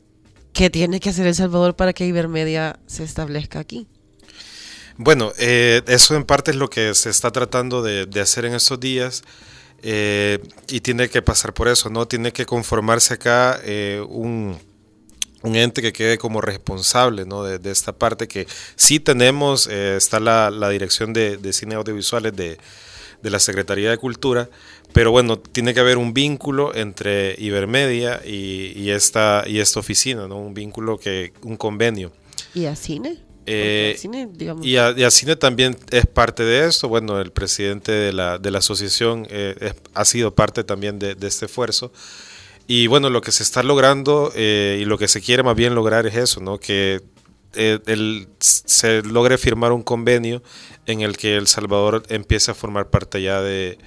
[0.54, 3.88] ¿qué tiene que hacer El Salvador para que Ibermedia se establezca aquí?
[4.98, 8.54] Bueno, eh, eso en parte es lo que se está tratando de, de hacer en
[8.54, 9.24] estos días.
[9.84, 12.08] Eh, y tiene que pasar por eso, ¿no?
[12.08, 14.58] Tiene que conformarse acá eh, un,
[15.42, 17.44] un, ente que quede como responsable, ¿no?
[17.44, 22.36] De, esta parte que sí tenemos, eh, está la, la, Dirección de, de Cine Audiovisuales
[22.36, 22.60] de,
[23.24, 24.50] de, la Secretaría de Cultura,
[24.94, 30.28] pero bueno, tiene que haber un vínculo entre Ibermedia y, y, esta, y esta oficina,
[30.28, 30.38] ¿no?
[30.38, 32.12] Un vínculo que, un convenio.
[32.54, 33.31] ¿Y a cine?
[33.46, 33.98] Eh,
[34.62, 36.88] y, a, cine también es parte de esto.
[36.88, 41.46] Bueno, el presidente de la, de la asociación eh, ha sido parte también de, este
[41.46, 41.92] esfuerzo.
[42.68, 45.76] Y bueno, lo que se está logrando eh, y lo que se quiere más bien
[45.76, 46.60] lograr es eso, ¿no?
[46.60, 47.02] Que
[47.54, 50.42] el, se logre firmar un convenio
[50.86, 53.78] en el que El Salvador empiece a formar parte ya de,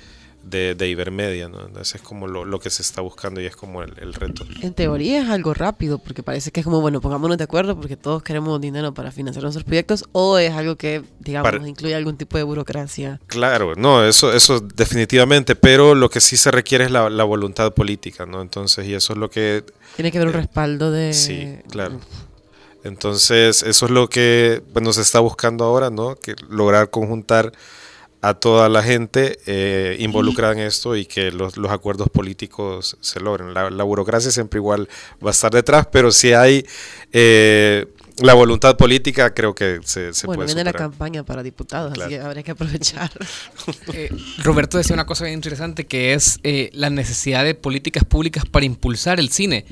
[0.44, 1.66] de, de Ibermedia, ¿no?
[1.66, 4.44] Entonces es como lo, que se está buscando y es como el, reto.
[4.60, 7.96] En teoría es algo rápido, porque parece que es como, bueno, pongámonos de acuerdo porque
[7.96, 12.36] todos queremos dinero para financiar nuestros proyectos, o es algo que, digamos, incluye algún tipo
[12.36, 13.20] de burocracia.
[13.26, 18.26] Claro, no, eso, eso definitivamente, pero lo que sí se requiere es la, voluntad política,
[18.26, 18.42] ¿no?
[18.42, 19.64] Entonces, y eso es lo que...
[19.96, 21.14] Tiene que haber un eh, respaldo de...
[21.14, 22.00] Sí, claro.
[22.84, 26.16] Entonces, eso es lo que bueno, se está buscando ahora, ¿no?
[26.16, 27.52] Que lograr conjuntar
[28.24, 33.52] a toda la gente eh, involucrada en esto y que los, acuerdos políticos se logren.
[33.52, 34.88] La, burocracia siempre igual
[35.22, 36.64] va a estar detrás, pero si hay
[37.12, 37.86] eh,
[38.22, 42.08] la voluntad política, creo que se, se bueno, puede viene la campaña para diputados, así
[42.08, 43.10] que habría que aprovechar.
[43.92, 44.08] Eh,
[44.42, 46.40] Roberto decía una cosa bien interesante que es
[46.72, 49.66] la necesidad de políticas públicas para impulsar el cine.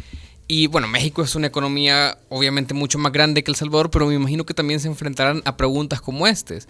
[0.47, 4.15] Y bueno, México es una economía obviamente mucho más grande que El Salvador, pero me
[4.15, 6.69] imagino que también se enfrentarán a preguntas como estas.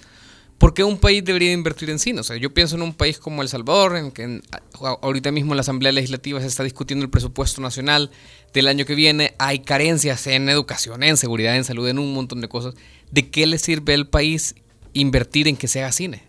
[0.59, 2.21] ¿Por qué un país debería invertir en cine?
[2.21, 4.41] O sea, yo pienso en un país como El Salvador, en que
[4.81, 8.13] ahorita mismo en la Asamblea Legislativa se está discutiendo el presupuesto nacional
[8.53, 12.41] del año que viene, hay carencias en educación, en seguridad, en salud, en un montón
[12.41, 12.75] de cosas.
[13.11, 14.55] ¿De qué le sirve al país
[14.93, 16.23] invertir en que se haga cine?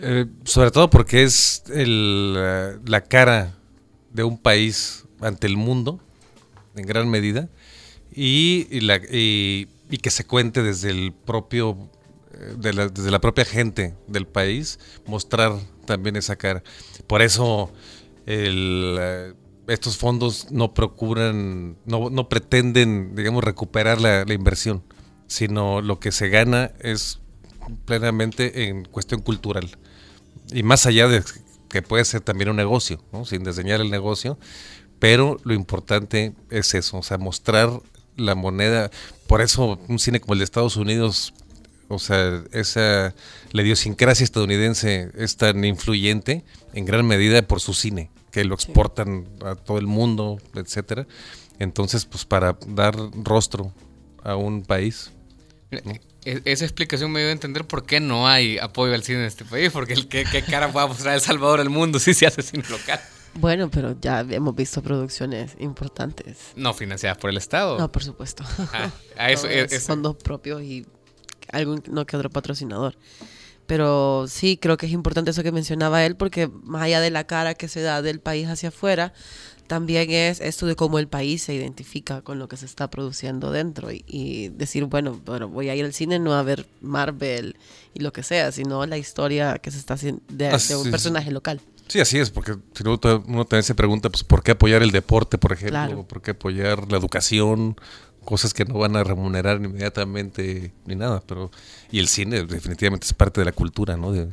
[0.00, 3.58] Eh, sobre todo porque es la cara
[4.12, 6.00] de un país ante el mundo,
[6.76, 7.48] en gran medida,
[8.14, 11.90] y que se cuente desde el propio
[12.56, 15.52] de la, desde la propia gente del país, mostrar
[15.84, 16.62] también esa cara.
[17.06, 17.72] Por eso
[18.26, 19.34] eh,
[19.68, 24.82] estos fondos no procuran, no, no pretenden, digamos, recuperar la, inversión,
[25.26, 27.20] sino lo que se gana es
[27.84, 29.70] plenamente en cuestión cultural.
[30.52, 31.22] Y más allá de
[31.68, 34.38] que puede ser también un negocio, sin diseñar el negocio,
[34.98, 37.70] pero lo importante es eso, o sea, mostrar
[38.16, 38.90] la moneda.
[39.26, 41.32] Por eso un cine como el de Estados Unidos
[41.92, 43.14] o sea, esa
[43.52, 49.28] la idiosincrasia estadounidense es tan influyente en gran medida por su cine, que lo exportan
[49.44, 51.06] a todo el mundo, etcétera.
[51.58, 53.74] Entonces, pues para dar rostro
[54.22, 55.12] a un país.
[55.70, 59.26] E-, esa explicación me dio a entender por qué no hay apoyo al cine en
[59.26, 62.42] este país, porque el qué, cara puede mostrar El Salvador al mundo si se hace
[62.42, 63.00] cine local.
[63.34, 66.38] Bueno, pero ya hemos visto producciones importantes.
[66.56, 67.78] No financiadas por el Estado.
[67.78, 68.44] No, por supuesto.
[68.72, 70.86] Ah, a eso, es, fondos propios y
[71.52, 72.96] algún no que otro patrocinador.
[73.66, 77.24] Pero sí, creo que es importante eso que mencionaba él, porque más allá de la
[77.24, 79.12] cara que se da del país hacia afuera,
[79.72, 83.50] también es esto de cómo el país se identifica con lo que se está produciendo
[83.50, 87.56] dentro y, decir, bueno, bueno, voy a ir al cine no a ver Marvel
[87.94, 91.60] y lo que sea, sino la historia que se está haciendo de, un personaje local.
[91.88, 94.90] Sí, así es, porque si no, uno también se pregunta, pues, ¿por qué apoyar el
[94.90, 96.06] deporte, por ejemplo?
[96.06, 97.76] ¿Por qué apoyar la educación?
[98.24, 101.50] Cosas que no van a remunerar inmediatamente ni nada, pero...
[101.90, 104.12] Y el cine definitivamente es parte de la cultura, ¿no?
[104.12, 104.28] De,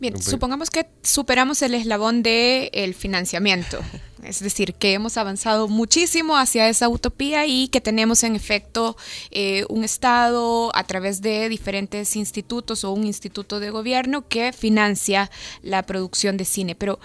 [0.00, 3.78] Bien, supongamos que superamos el eslabón del el financiamiento,
[4.24, 8.96] es decir, que hemos avanzado muchísimo hacia esa utopía y que tenemos en efecto
[9.30, 15.30] eh, un Estado a través de diferentes institutos o un instituto de gobierno que financia
[15.62, 16.74] la producción de cine.
[16.74, 16.98] Pero,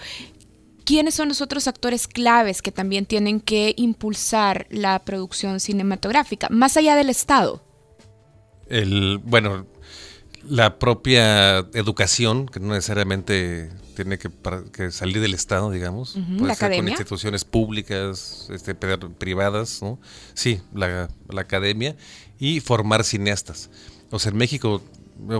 [0.90, 6.76] ¿quiénes son los otros actores claves que también tienen que impulsar la producción cinematográfica, más
[6.76, 7.64] allá del Estado?
[8.68, 9.66] El, bueno,
[10.42, 16.18] la propia educación, que no necesariamente tiene que, salir del Estado, digamos.
[16.36, 20.00] Puede ser con instituciones públicas, este, privadas, ¿no?
[20.34, 21.94] Sí, la, academia.
[22.40, 23.70] Y formar cineastas.
[24.10, 24.82] O sea, en México,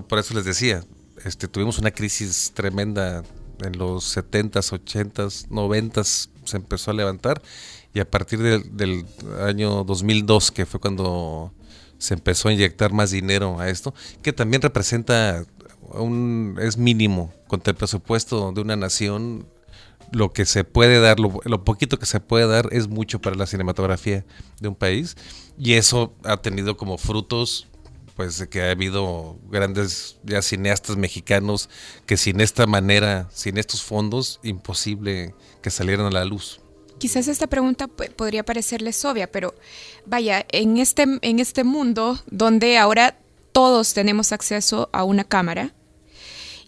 [0.09, 0.85] por eso les decía,
[1.25, 3.25] este, tuvimos una crisis tremenda
[3.65, 7.43] en los 70s, 80s, 90s, se empezó a levantar.
[7.93, 9.05] Y a partir del
[9.43, 11.53] año 2002, que fue cuando
[11.99, 15.45] se empezó a inyectar más dinero a esto, que también representa
[15.93, 19.47] un, es mínimo contra el presupuesto de una nación.
[20.13, 23.47] Lo que se puede dar, lo, poquito que se puede dar es mucho para la
[23.47, 24.25] cinematografía
[24.61, 25.17] de un país
[25.57, 27.69] y eso ha tenido como frutos
[28.21, 31.71] pues que ha habido grandes ya cineastas mexicanos
[32.05, 36.61] que sin esta manera, sin estos fondos, imposible que salieran a la luz.
[36.99, 39.55] Quizás esta pregunta podría parecerles obvia, pero
[40.05, 43.17] vaya, en este, en este mundo donde ahora
[43.53, 45.73] todos tenemos acceso a una cámara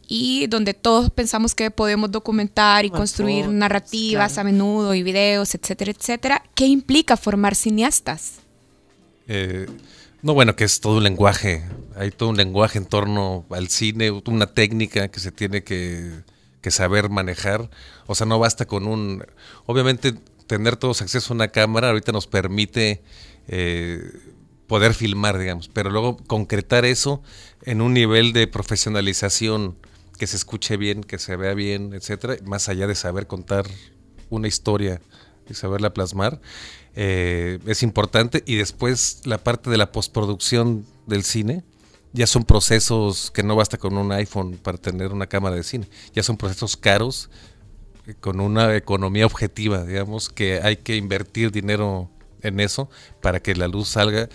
[0.08, 5.90] y donde todos pensamos que podemos documentar y construir narrativas a menudo y videos, etcétera,
[5.90, 8.36] etcétera, ¿qué implica formar cineastas?
[9.28, 9.66] Eh,
[10.22, 11.64] no, bueno, que es todo un lenguaje,
[11.96, 16.22] hay todo un lenguaje en torno al cine, una técnica que se tiene que
[16.70, 17.70] saber manejar.
[18.06, 19.24] O sea, no basta con un...
[19.66, 20.14] Obviamente
[20.46, 23.02] tener todos acceso a una cámara ahorita nos permite
[23.48, 24.02] eh,
[24.66, 27.22] poder filmar, digamos, pero luego concretar eso
[27.62, 29.76] en un nivel de profesionalización
[30.18, 33.66] que se escuche bien, que se vea bien, etcétera, más allá de saber contar
[34.30, 35.00] una historia
[35.48, 36.40] y saberla plasmar,
[36.94, 38.42] eh, es importante.
[38.46, 41.64] Y después la parte de la postproducción del cine,
[42.12, 45.88] ya son procesos que no basta con un iPhone para tener una cámara de cine,
[46.14, 47.30] ya son procesos caros
[48.06, 52.10] eh, con una economía objetiva, digamos, que hay que invertir dinero
[52.42, 54.28] en eso para que la luz salga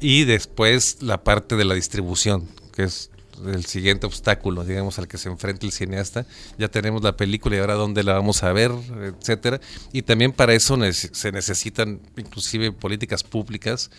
[0.00, 3.10] y después la parte de la distribución, que es
[3.46, 6.26] el siguiente obstáculo, digamos, al que se enfrenta el cineasta.
[6.58, 8.72] Ya tenemos la película y ahora dónde la vamos a ver,
[9.02, 9.60] etcétera.
[9.92, 13.90] Y también para eso se necesitan inclusive políticas públicas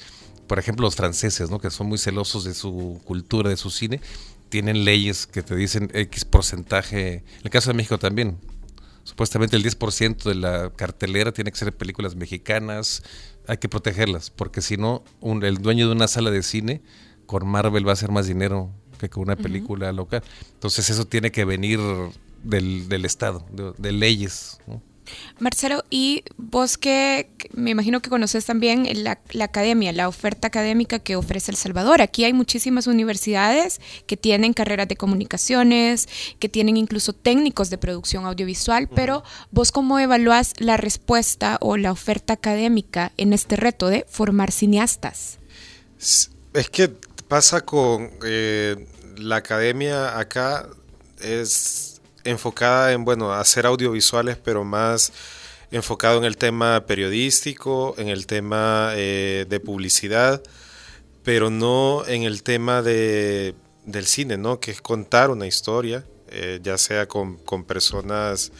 [0.49, 1.59] por ejemplo, los franceses, ¿no?
[1.59, 4.01] que son muy celosos de su cultura, de su cine,
[4.49, 7.17] tienen leyes que te dicen X porcentaje.
[7.17, 8.39] En el caso de México también.
[9.03, 13.03] Supuestamente el 10% de la cartelera tiene que ser películas mexicanas.
[13.47, 16.81] Hay que protegerlas, porque si no, el dueño de una sala de cine
[17.27, 20.23] con Marvel va a hacer más dinero que con una película local.
[20.53, 21.79] Entonces eso tiene que venir
[22.43, 24.59] del, del Estado, de, de leyes.
[24.67, 24.81] ¿no?
[25.39, 31.15] Marcelo, y vos que me imagino que conoces también la, academia, la oferta académica que
[31.15, 32.01] ofrece El Salvador.
[32.01, 36.07] Aquí hay muchísimas universidades que tienen carreras de comunicaciones,
[36.39, 41.91] que tienen incluso técnicos de producción audiovisual, pero vos cómo evalúas la respuesta o la
[41.91, 45.39] oferta académica en este reto de formar cineastas?
[46.53, 46.93] Es que
[47.29, 48.75] pasa con eh,
[49.17, 50.67] la academia acá
[51.21, 55.13] es enfocada en, bueno, hacer audiovisuales, pero más
[55.71, 60.41] enfocado en el tema periodístico, en el tema eh, de publicidad,
[61.23, 63.53] pero no en el tema de,
[63.85, 64.59] del cine, ¿no?
[64.59, 67.37] Que es contar una historia, eh, ya sea con,
[67.67, 68.51] personas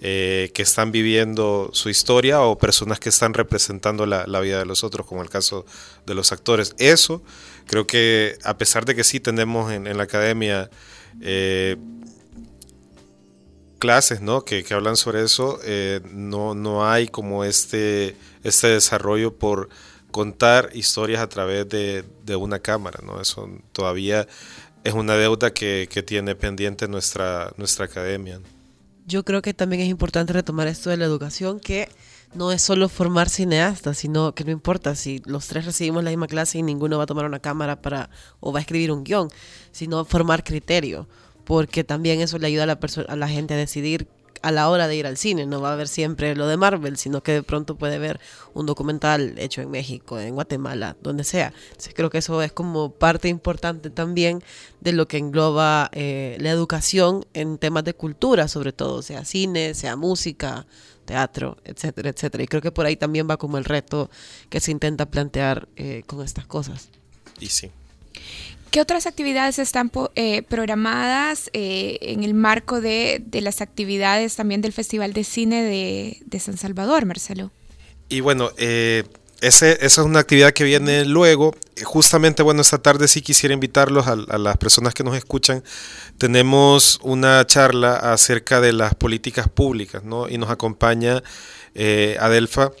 [0.00, 4.84] eh, que están viviendo su historia o personas que están representando la, vida de los
[4.84, 5.66] otros, como el caso
[6.06, 6.74] de los actores.
[6.78, 7.22] Eso
[7.68, 10.68] creo que a pesar de que sí tenemos en, en la academia
[13.78, 14.44] clases ¿no?
[14.44, 19.68] que, hablan sobre eso, eh, no, no hay como este, este desarrollo por
[20.10, 22.04] contar historias a través de,
[22.36, 23.00] una cámara.
[23.04, 23.20] ¿no?
[23.20, 24.26] Eso todavía
[24.84, 28.40] es una deuda que, tiene pendiente nuestra, nuestra academia.
[29.06, 31.88] Yo creo que también es importante retomar esto de la educación, que
[32.34, 36.26] no es solo formar cineastas, sino que no importa si los tres recibimos la misma
[36.26, 38.10] clase y ninguno va a tomar una cámara para
[38.40, 39.28] o va a escribir un guion,
[39.72, 41.08] sino formar criterio
[41.48, 44.06] porque también eso le ayuda a la, a la gente a decidir
[44.42, 45.46] a la hora de ir al cine.
[45.46, 48.20] No va a haber siempre lo de Marvel, sino que de pronto puede ver
[48.52, 51.54] un documental hecho en México, en Guatemala, donde sea.
[51.68, 54.42] Entonces creo que eso es como parte importante también
[54.80, 59.72] de lo que engloba eh, la educación en temas de cultura, sobre todo, sea cine,
[59.72, 60.66] sea música,
[61.08, 62.44] teatro, etcétera, etcétera.
[62.44, 64.10] Y creo que por ahí también va como el reto
[64.50, 66.90] que se intenta plantear eh, con estas cosas.
[67.40, 67.70] Y sí.
[68.70, 74.74] ¿Qué otras actividades están eh, programadas eh, en el marco de, las actividades también del
[74.74, 77.50] Festival de Cine de, San Salvador, Marcelo?
[78.10, 78.50] Y bueno,
[79.40, 81.54] eh, esa es una actividad que viene luego.
[81.84, 85.62] Justamente, bueno, esta tarde sí quisiera invitarlos a, las personas que nos escuchan.
[86.18, 90.28] Tenemos una charla acerca de las políticas públicas, ¿no?
[90.28, 91.22] Y nos acompaña
[92.20, 92.72] Adelfa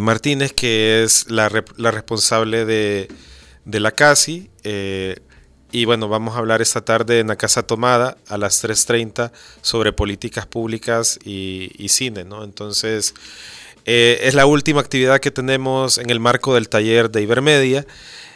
[0.00, 3.08] Martínez, que es la, la responsable de
[3.64, 4.50] la CASI.
[4.64, 5.16] Eh,
[5.70, 9.32] y bueno, vamos a hablar esta tarde en la Casa Tomada a las 3.30
[9.62, 12.44] sobre políticas públicas y, cine, ¿no?
[12.44, 13.14] Entonces,
[13.84, 17.86] eh, es la última actividad que tenemos en el marco del taller de Ibermedia.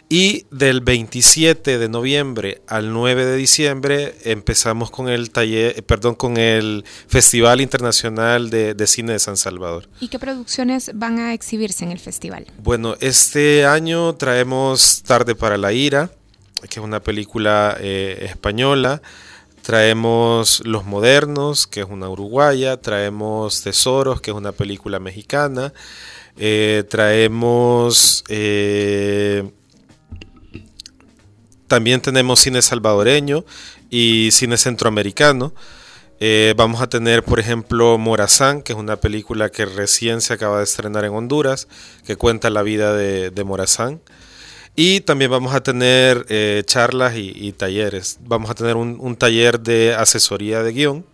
[0.08, 6.36] Y del 27 de noviembre al 9 de diciembre empezamos con el taller, perdón, con
[6.36, 9.88] el Festival Internacional de, de, Cine de San Salvador.
[9.98, 12.46] ¿Y qué producciones van a exhibirse en el festival?
[12.62, 16.12] Bueno, este año traemos Tarde para la Ira,
[16.70, 19.02] que es una película eh, española.
[19.66, 22.80] Traemos Los Modernos, que es una uruguaya.
[22.80, 25.72] Traemos Tesoros, que es una película mexicana.
[26.36, 29.50] Eh, traemos eh,
[31.66, 33.44] también tenemos cine salvadoreño
[33.90, 35.52] y cine centroamericano.
[36.20, 40.58] Eh, vamos a tener, por ejemplo, Morazán, que es una película que recién se acaba
[40.58, 41.66] de estrenar en Honduras,
[42.06, 44.00] que cuenta la vida de, Morazán.
[44.76, 48.18] Y también vamos a tener eh, charlas y, talleres.
[48.20, 51.06] Vamos a tener un, taller de asesoría de guion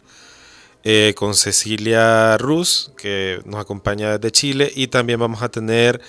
[0.83, 4.73] eh, con Cecilia Ruz, que nos acompaña desde Chile.
[4.75, 6.01] Y también vamos a tener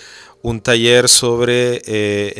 [0.42, 1.78] un taller sobre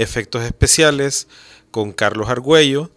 [0.02, 1.28] efectos especiales
[1.70, 2.90] con Carlos Argüello,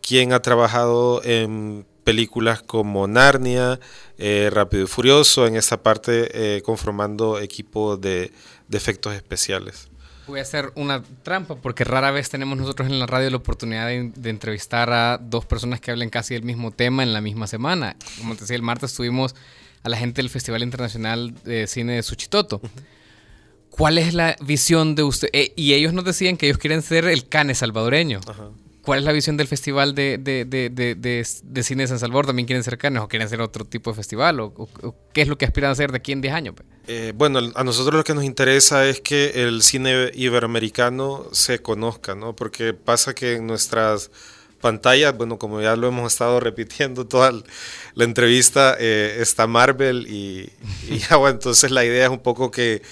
[0.00, 3.80] quien ha trabajado en películas como Narnia,
[4.18, 8.30] eh, Rápido y Furioso, en esta parte eh, conformando equipo de,
[8.70, 9.88] efectos especiales.
[10.26, 13.88] Voy a hacer una trampa porque rara vez tenemos nosotros en la radio la oportunidad
[13.88, 17.96] de, entrevistar a dos personas que hablen casi del mismo tema en la misma semana.
[18.18, 19.34] Como te decía, el martes tuvimos
[19.82, 22.62] a la gente del Festival Internacional de Cine de Suchitoto.
[23.68, 25.28] ¿Cuál es la visión de usted?
[25.32, 28.20] Eh, y ellos nos decían que ellos quieren ser el cane salvadoreño.
[28.84, 32.26] ¿Cuál es la visión del Festival de, de, Cine de San Salvador?
[32.26, 34.40] ¿También quieren ser canes o quieren ser otro tipo de festival?
[34.40, 34.68] ¿O,
[35.14, 36.54] qué es lo que aspiran a hacer de aquí en 10 años?
[36.86, 42.14] Eh, bueno, a nosotros lo que nos interesa es que el cine iberoamericano se conozca,
[42.14, 42.36] ¿no?
[42.36, 44.10] Porque pasa que en nuestras
[44.60, 47.32] pantallas, bueno, como ya lo hemos estado repitiendo toda
[47.94, 50.52] la entrevista, eh, está Marvel y,
[50.90, 52.82] y bueno, entonces la idea es un poco que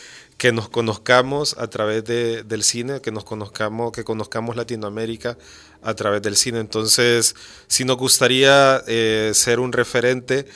[0.42, 5.38] que nos conozcamos a través de, del cine, que nos conozcamos, que conozcamos Latinoamérica
[5.82, 6.60] a través del cine.
[6.60, 7.34] Entonces,
[7.66, 10.46] si nos gustaría eh, ser un referente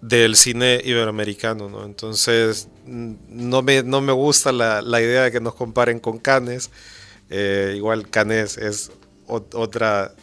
[0.00, 1.84] del cine iberoamericano, ¿no?
[1.84, 6.70] Entonces, no me, no me gusta la, la idea de que nos comparen con Cannes.
[7.30, 8.90] Eh, igual Cannes es
[9.26, 10.14] otra,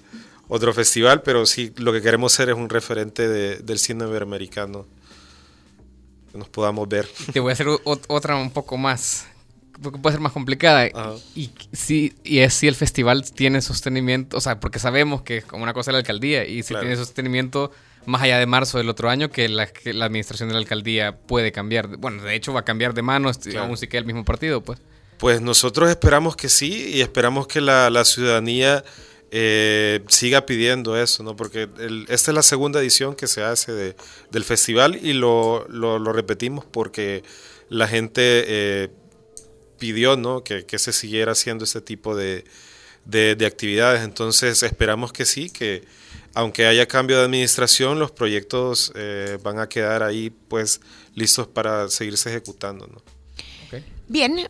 [0.48, 4.86] otro festival, pero sí lo que queremos ser es un referente del cine iberoamericano
[6.32, 7.10] que nos podamos ver.
[7.34, 9.26] Te voy a hacer otra un poco más,
[9.82, 10.88] porque puede ser más complicada.
[11.36, 15.46] Y, si, y es si el festival tiene sostenimiento, o sea, porque sabemos que es
[15.46, 17.72] como una cosa de la alcaldía, y si tiene sostenimiento
[18.06, 21.52] más allá de marzo del otro año, que la, la, administración de la alcaldía puede
[21.52, 21.88] cambiar.
[21.98, 24.80] Bueno, de hecho va a cambiar de manos, aún si queda el mismo partido, pues.
[25.18, 28.84] Pues nosotros esperamos que sí, y esperamos que la, la ciudadanía
[29.34, 31.38] eh, siga pidiendo eso, ¿no?
[31.38, 31.70] Porque
[32.10, 33.96] esta es la segunda edición que se hace de,
[34.30, 37.24] del festival y lo, lo, repetimos porque
[37.70, 38.90] la gente eh,
[39.82, 40.44] pidió, ¿no?
[40.44, 42.46] Que, que, se siguiera haciendo este tipo de,
[43.06, 44.04] de, actividades.
[44.04, 45.84] Entonces esperamos que sí, que
[46.36, 50.82] aunque haya cambio de administración, los proyectos eh, van a quedar ahí, pues,
[51.16, 53.02] listos para seguirse ejecutando, ¿no?
[54.08, 54.48] Bien,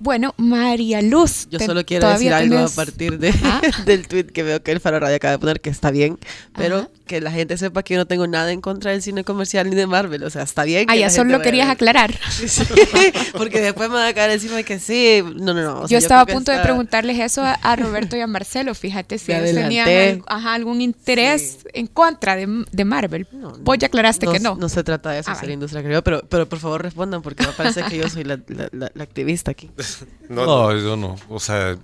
[0.00, 1.48] bueno, María Luz.
[1.50, 3.60] Yo solo quiero decir algo a partir de, ¿Ah?
[3.84, 6.18] del tweet que veo que el Faro Radio acaba de poner, que está bien,
[6.56, 9.68] pero que la gente sepa que yo no tengo nada en contra del cine comercial
[9.68, 10.22] ni de Marvel.
[10.22, 10.86] O sea, está bien.
[10.88, 12.14] Ah, ya solo lo querías aclarar.
[12.38, 12.62] Sí,
[13.36, 15.22] porque después me va a caer encima de que sí.
[15.36, 15.88] No, no, no.
[15.88, 18.74] yo estaba a punto de preguntarles eso a, Roberto y a Marcelo.
[18.74, 23.26] Fíjate si ellos tenían algún interés en contra de, de Marvel.
[23.32, 24.56] No, Vos ya aclaraste que no.
[24.56, 26.02] No se trata de eso, ah, ser industria, creo.
[26.02, 29.50] Pero, pero por favor respondan, porque me parece que yo soy la, la, la activista
[29.50, 29.70] aquí.
[30.28, 31.16] no, yo no.
[31.28, 31.78] O sea,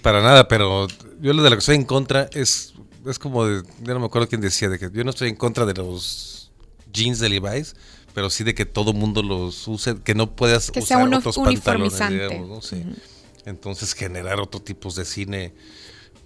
[0.00, 0.86] para nada, pero
[1.20, 2.74] yo lo de lo que estoy en contra es,
[3.06, 5.36] es como, de, yo no me acuerdo quién decía, de que yo no estoy en
[5.36, 6.50] contra de los
[6.92, 7.74] jeans de Levi's,
[8.14, 11.18] pero sí de que todo mundo los use, que no puedas Que sea usar uno-
[11.18, 12.60] otros pantalones, digamos, ¿no?
[12.60, 12.84] Sí.
[13.44, 15.54] Entonces generar otro tipos de cine,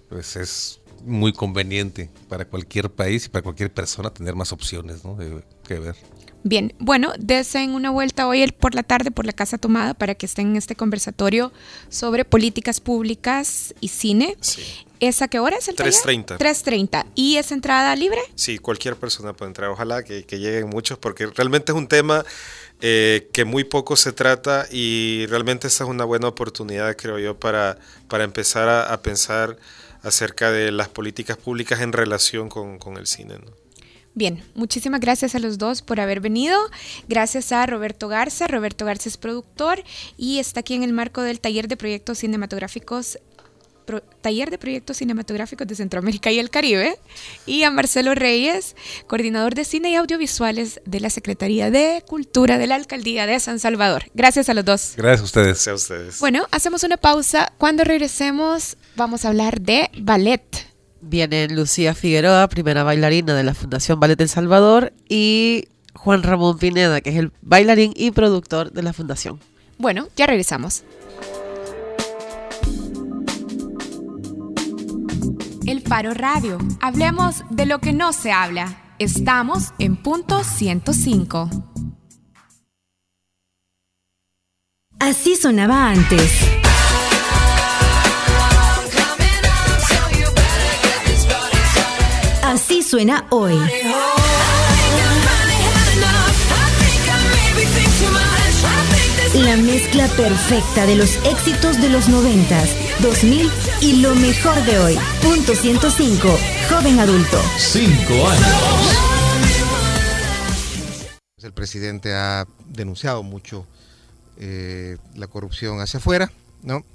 [0.09, 5.15] pues es muy conveniente para cualquier país y para cualquier persona tener más opciones, ¿no?
[5.15, 5.95] De, que ver.
[6.43, 10.25] Bien, bueno, desen una vuelta hoy por la tarde por la Casa Tomada para que
[10.25, 11.51] estén en este conversatorio
[11.89, 14.37] sobre políticas públicas y cine.
[14.99, 15.93] ¿Es a qué hora es el taller?
[15.93, 16.37] 3:30.
[16.37, 17.05] 3.30.
[17.15, 18.21] ¿Y es entrada libre?
[18.35, 19.69] Sí, cualquier persona puede entrar.
[19.69, 22.25] Ojalá que, que lleguen muchos, porque realmente es un tema
[22.81, 27.39] eh, que muy poco se trata y realmente esta es una buena oportunidad, creo yo,
[27.39, 27.77] para,
[28.07, 29.57] para empezar a, a pensar
[30.01, 33.35] acerca de las políticas públicas en relación con, con el cine.
[33.39, 33.66] ¿no?
[34.17, 36.57] Bien, muchísimas gracias a los dos por haber venido.
[37.07, 38.47] Gracias a Roberto Garza.
[38.47, 39.83] Roberto Garza es productor
[40.17, 43.19] y está aquí en el marco del taller de proyectos cinematográficos.
[43.85, 46.97] pro- taller de proyectos cinematográficos de Centroamérica y el Caribe.
[47.45, 52.65] Y a Marcelo Reyes, coordinador de cine y audiovisuales de la Secretaría de Cultura de
[52.67, 54.05] la Alcaldía de San Salvador.
[54.15, 54.93] Gracias a los dos.
[54.97, 55.47] Gracias a ustedes.
[55.47, 56.19] Gracias a ustedes.
[56.19, 57.53] Bueno, hacemos una pausa.
[57.59, 60.66] Cuando regresemos, vamos a hablar de ballet.
[61.09, 66.99] Viene Lucía Figueroa, primera bailarina de la Fundación Ballet El Salvador, y Juan Ramón Pineda,
[66.99, 69.39] que es el bailarín y productor de la fundación.
[69.77, 70.83] Bueno, ya regresamos.
[75.65, 76.57] El Faro Radio.
[76.81, 78.93] Hablemos de lo que no se habla.
[78.99, 81.49] Estamos en punto 105.
[84.99, 86.66] Así sonaba antes.
[92.83, 93.55] Suena hoy.
[99.33, 102.63] La mezcla perfecta de los éxitos de los 90,
[103.01, 103.51] 2000
[103.81, 104.97] y lo mejor de hoy.
[105.21, 106.27] Punto 105.
[106.69, 107.41] Joven adulto.
[107.57, 108.47] Cinco años.
[111.41, 113.67] El presidente ha denunciado mucho
[114.37, 116.31] eh, la corrupción hacia afuera,
[116.63, 116.85] ¿no?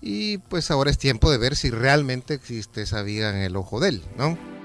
[0.00, 3.80] Y pues ahora es tiempo de ver si realmente existe esa viga en el ojo
[3.80, 4.57] de él, ¿no?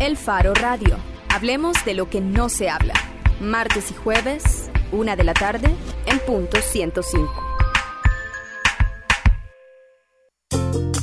[0.00, 0.96] El Faro Radio.
[1.28, 2.94] Hablemos de lo que no se habla.
[3.40, 5.72] Martes y jueves, una de la tarde,
[6.06, 7.32] en punto 105.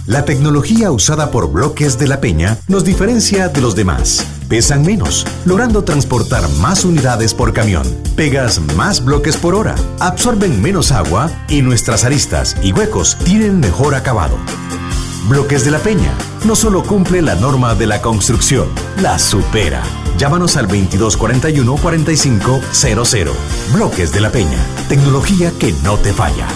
[0.07, 4.27] La tecnología usada por Bloques de la Peña nos diferencia de los demás.
[4.49, 7.87] Pesan menos, logrando transportar más unidades por camión.
[8.17, 13.95] Pegas más bloques por hora, absorben menos agua y nuestras aristas y huecos tienen mejor
[13.95, 14.35] acabado.
[15.29, 16.13] Bloques de la Peña
[16.45, 18.69] no solo cumple la norma de la construcción,
[19.01, 19.83] la supera.
[20.17, 23.31] Llámanos al 2241-4500.
[23.73, 24.57] Bloques de la Peña,
[24.89, 26.47] tecnología que no te falla.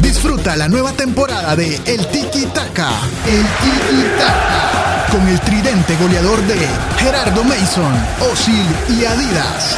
[0.00, 2.90] Disfruta la nueva temporada de El Tiki Taka.
[3.26, 5.06] El Tiki Taka.
[5.10, 6.56] Con el tridente goleador de
[6.98, 7.92] Gerardo Mason,
[8.30, 9.76] Osil y Adidas.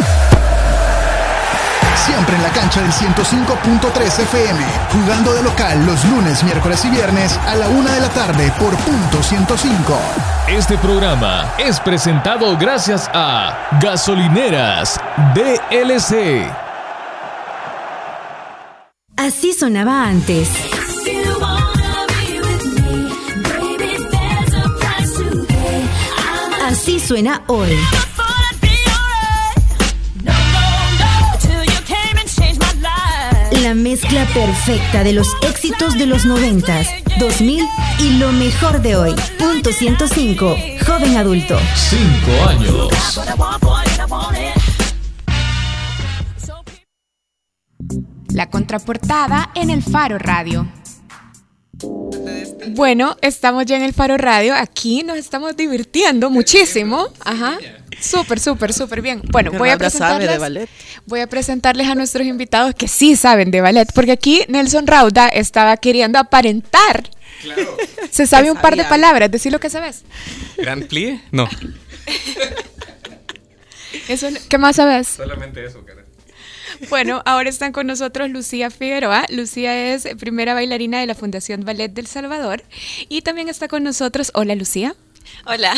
[2.09, 7.39] Siempre en la cancha del 105.3 FM, jugando de local los lunes, miércoles y viernes
[7.47, 9.99] a la una de la tarde por punto 105.
[10.49, 14.99] Este programa es presentado gracias a Gasolineras
[15.35, 16.51] DLC.
[19.19, 20.49] Así sonaba antes.
[26.65, 27.77] Así suena hoy.
[33.63, 36.83] La mezcla perfecta de los éxitos de los 90,
[37.19, 37.65] 2000
[37.99, 39.15] y lo mejor de hoy.
[39.39, 40.57] Punto 105.
[40.87, 41.59] Joven adulto.
[41.75, 43.21] Cinco años.
[48.33, 50.69] La contraportada en el Faro Radio.
[52.71, 54.55] Bueno, estamos ya en el Faro Radio.
[54.55, 57.09] Aquí nos estamos divirtiendo muchísimo.
[57.25, 57.59] Ajá.
[58.01, 59.21] Súper, súper, súper bien.
[59.25, 60.69] Bueno, voy a Fernanda sabe de presentarles, ballet.
[61.07, 65.29] voy a presentarles a nuestros invitados que sí saben de ballet, porque aquí Nelson Rauda
[65.29, 67.11] estaba queriendo aparentar.
[68.11, 70.03] Se sabe un par de palabras, decir lo que sabes.
[70.57, 71.21] ¿Gran plie?
[71.31, 71.49] No.
[74.09, 75.09] Eso, es- ¿Qué más sabes?
[75.09, 76.05] Solamente eso, cara.
[76.91, 79.25] Bueno, ahora están con nosotros Lucía Figueroa.
[79.31, 82.63] Lucía es primera bailarina de la Fundación Ballet del Salvador.
[83.09, 84.95] Y también está con nosotros, hola Lucía.
[85.47, 85.75] Hola.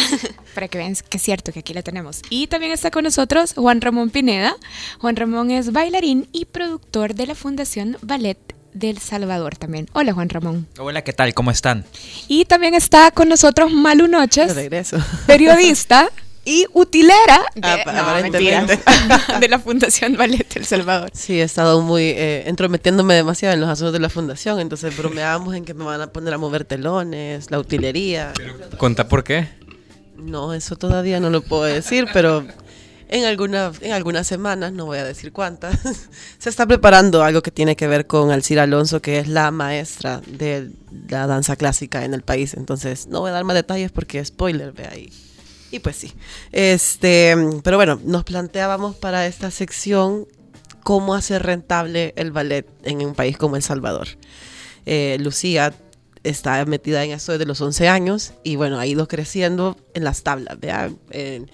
[0.55, 2.23] Para que vean que es cierto que aquí la tenemos.
[2.31, 4.57] Y también está con nosotros Juan Ramón Pineda.
[5.01, 8.39] Juan Ramón es bailarín y productor de la Fundación Ballet
[8.73, 9.89] del Salvador también.
[9.93, 10.67] Hola Juan Ramón.
[10.79, 11.35] Hola, ¿qué tal?
[11.35, 11.85] ¿Cómo están?
[12.29, 14.97] Y también está con nosotros Malu Noches, De regreso.
[15.27, 16.09] periodista
[16.51, 18.76] y utilera de, Ah, no, aparentemente.
[18.76, 21.11] mentira, de la Fundación Ballet El Salvador.
[21.12, 25.55] Sí, he estado muy eh, entrometiéndome demasiado en los asuntos de la fundación, entonces bromeábamos
[25.55, 28.32] en que me van a poner a mover telones, la utilería.
[28.78, 29.48] Conta por qué.
[30.16, 32.44] No, eso todavía no lo puedo decir, pero
[33.09, 35.78] en, alguna, en algunas semanas, no voy a decir cuántas,
[36.38, 40.20] se está preparando algo que tiene que ver con Alcira Alonso, que es la maestra
[40.26, 40.70] de
[41.09, 42.55] la danza clásica en el país.
[42.55, 45.12] Entonces, no voy a dar más detalles porque spoiler, ve ahí.
[45.71, 46.12] Y pues sí.
[46.53, 50.27] Este, pero bueno, nos planteábamos para esta sección
[50.83, 54.09] cómo hacer rentable el ballet en un país como El Salvador.
[54.87, 55.73] Eh, Lucía
[56.25, 60.23] está metida en eso desde los 11 años y bueno, ha ido creciendo en las
[60.23, 60.59] tablas.
[61.11, 61.51] En,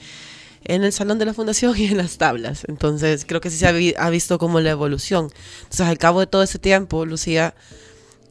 [0.64, 2.64] en el salón de la fundación y en las tablas.
[2.69, 5.31] Entonces, creo que sí se ha, vi- ha visto como la evolución.
[5.59, 7.55] Entonces, al cabo de todo ese tiempo, Lucía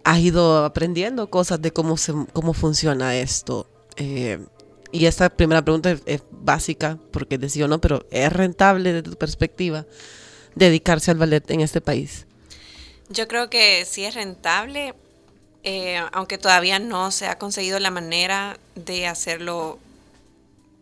[0.03, 3.69] ha ido aprendiendo cosas de cómo, se, cómo funciona esto.
[3.97, 4.39] Eh,
[4.95, 9.17] y esta primera pregunta es, básica, porque sí o no, pero ¿es rentable desde tu
[9.17, 9.85] perspectiva
[10.55, 12.25] dedicarse al ballet en este país?
[13.09, 14.93] Yo creo que sí es rentable,
[15.63, 19.79] eh, aunque todavía no se ha conseguido la manera de hacerlo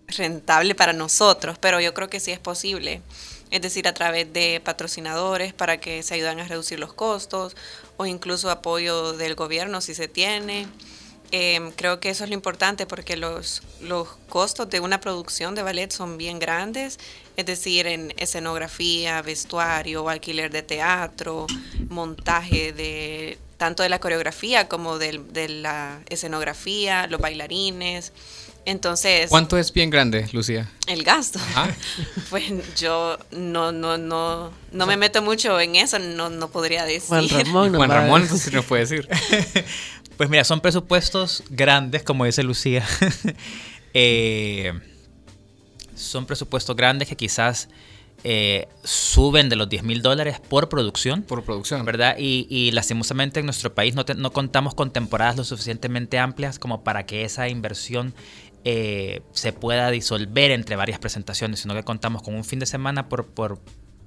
[0.07, 3.01] rentable para nosotros, pero yo creo que sí es posible.
[3.49, 7.55] Es decir, a través de patrocinadores para que se ayuden a reducir los costos
[7.97, 10.67] o incluso apoyo del gobierno si se tiene.
[11.35, 15.63] Eh, creo que eso es lo importante porque los, los costos de una producción de
[15.63, 16.99] ballet son bien grandes,
[17.37, 21.47] es decir, en escenografía, vestuario, alquiler de teatro,
[21.89, 28.11] montaje de tanto de la coreografía como del- de, la escenografía, los bailarines.
[28.65, 30.69] Entonces, ¿Cuánto es bien grande, Lucía?
[30.87, 31.39] el gasto.
[31.39, 31.75] Ajá.
[32.29, 37.09] Pues yo no, no, no, no me meto mucho en eso, no, no podría decir.
[37.09, 39.07] Juan Ramón, eso sí nos puede decir.
[40.23, 42.85] Pues mira, son presupuestos grandes, como dice Lucía.
[43.95, 44.71] Eh,
[45.95, 47.67] son presupuestos grandes que quizás
[48.23, 51.23] eh, suben de los 10 mil dólares por producción.
[51.23, 51.83] Por producción.
[51.83, 52.15] ¿Verdad?
[52.17, 56.57] Y, y lastimosamente en nuestro país no, te- no contamos con temporadas lo suficientemente amplias
[56.57, 58.15] como para que esa inversión
[58.63, 63.09] eh, se pueda disolver entre varias presentaciones, sino que contamos con un fin de semana
[63.09, 63.59] por, por,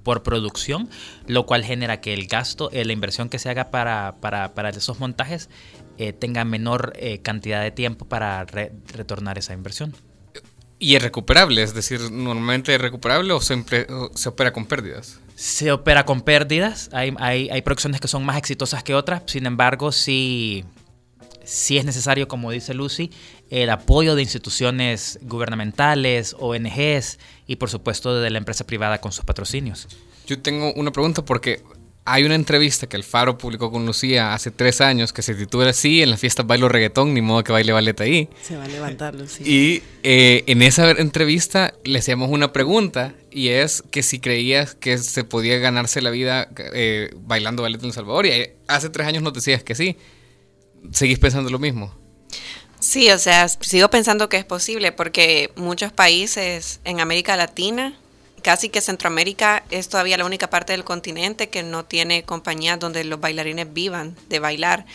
[0.03, 0.89] por producción,
[1.27, 4.69] lo cual genera que el gasto, eh, la inversión que se haga para, para, para
[4.71, 5.49] esos montajes
[5.97, 9.95] eh, tenga menor eh, cantidad de tiempo para re- retornar esa inversión.
[10.79, 15.19] Y es recuperable, es decir, normalmente es recuperable o siempre o se opera con pérdidas.
[15.35, 19.47] Se opera con pérdidas, hay, hay, hay producciones que son más exitosas que otras, sin
[19.47, 20.65] embargo, sí,
[21.43, 23.09] sí es necesario, como dice Lucy,
[23.49, 27.17] el apoyo de instituciones gubernamentales, ONGs
[27.47, 29.87] y por supuesto de la empresa privada con sus patrocinios.
[30.27, 31.63] Yo tengo una pregunta porque
[32.09, 35.71] hay una entrevista que el Faro publicó con Lucía hace tres años que se titula
[35.71, 38.29] así, en la fiesta bailo reggaetón, ni modo que baile ballet ahí.
[38.41, 39.45] Se va a levantar, Lucía.
[39.45, 44.97] Y eh, en esa entrevista le hacíamos una pregunta y es que si creías que
[44.97, 49.05] se podía ganarse la vida eh, bailando ballet en El Salvador y eh, hace tres
[49.05, 49.97] años nos decías que sí.
[50.93, 51.93] ¿Seguís pensando lo mismo?
[52.79, 57.99] Sí, o sea, sigo pensando que es posible porque muchos países en América Latina,
[58.47, 63.03] casi que Centroamérica es todavía la única parte del continente que no tiene compañías donde
[63.03, 64.85] los bailarines vivan de bailar.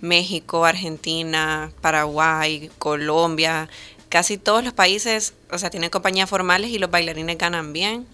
[0.00, 3.68] México, Argentina, Paraguay, Colombia,
[4.08, 8.06] casi todos los países, o sea, tienen compañías formales y los bailarines ganan bien.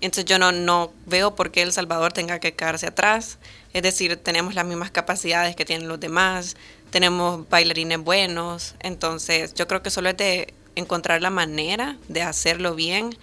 [0.00, 3.38] Entonces yo no, no veo por qué El Salvador tenga que quedarse atrás.
[3.72, 6.56] Es decir, tenemos las mismas capacidades que tienen los demás,
[6.90, 12.74] tenemos bailarines buenos, entonces yo creo que solo es de encontrar la manera de hacerlo
[12.74, 13.16] bien,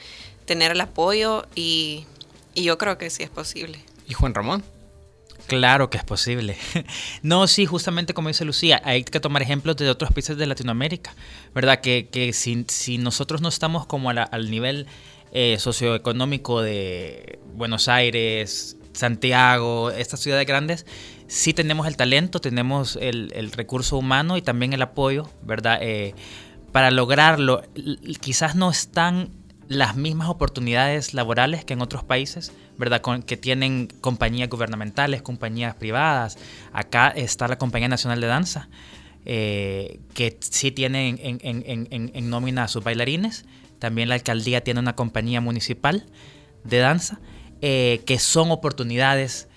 [0.48, 2.06] tener el apoyo y,
[2.56, 3.80] y yo creo que sí es posible.
[4.08, 4.64] ¿Y Juan Ramón?
[5.46, 6.58] Claro que es posible.
[7.22, 11.14] No, sí, justamente como dice Lucía, hay que tomar ejemplos de otros países de Latinoamérica,
[11.54, 11.80] ¿verdad?
[11.82, 14.88] Que, que si, si nosotros no estamos como a la- al nivel
[15.32, 20.86] eh, socioeconómico de Buenos Aires, Santiago, estas ciudades grandes,
[21.28, 25.80] sí tenemos el talento, tenemos el, el recurso humano y también el apoyo, ¿verdad?
[25.82, 26.14] Eh,
[26.72, 27.62] para lograrlo,
[28.22, 29.32] quizás no están
[29.68, 33.02] las mismas oportunidades laborales que en otros países, ¿verdad?
[33.26, 36.38] Que tienen compañías gubernamentales, compañías privadas.
[36.74, 38.70] Acá está la Compañía Nacional de Danza,
[39.26, 43.46] eh, que sí tiene en, en- en- en- en nómina a sus bailarines.
[43.80, 46.06] También la alcaldía tiene una compañía municipal
[46.64, 47.20] de danza,
[47.62, 49.48] eh, que son oportunidades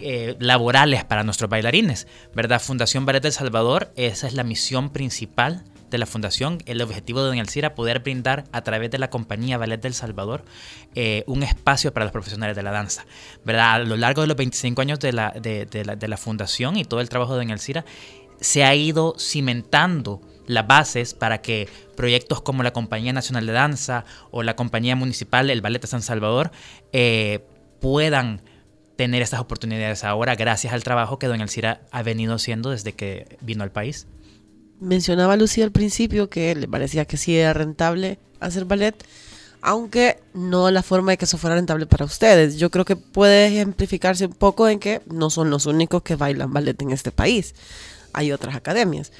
[0.00, 2.60] eh, laborales para nuestros bailarines, ¿verdad?
[2.60, 7.28] Fundación Ballet del Salvador, esa es la misión principal de la fundación, el objetivo de
[7.28, 10.44] Doña Alcira, poder brindar a través de la compañía Ballet del Salvador
[10.96, 13.06] eh, un espacio para los profesionales de la danza,
[13.44, 13.74] ¿verdad?
[13.74, 16.76] A lo largo de los 25 años de la, de, de la, de la fundación
[16.76, 17.84] y todo el trabajo de Doña Alcira,
[18.40, 24.04] se ha ido cimentando las bases para que proyectos como la Compañía Nacional de Danza
[24.30, 26.50] o la Compañía Municipal, el Ballet de San Salvador,
[26.92, 27.44] eh,
[27.80, 28.42] puedan
[28.96, 33.38] tener estas oportunidades ahora gracias al trabajo que Don Alcira ha venido haciendo desde que
[33.40, 34.06] vino al país.
[34.82, 38.96] Mencionaba Lucía al principio que le parecía que sí era rentable hacer ballet,
[39.60, 42.56] aunque no la forma de que eso fuera rentable para ustedes.
[42.56, 46.52] Yo creo que puede ejemplificarse un poco en que no son los únicos que bailan
[46.52, 47.54] ballet en este país.
[48.12, 49.12] Hay otras academias.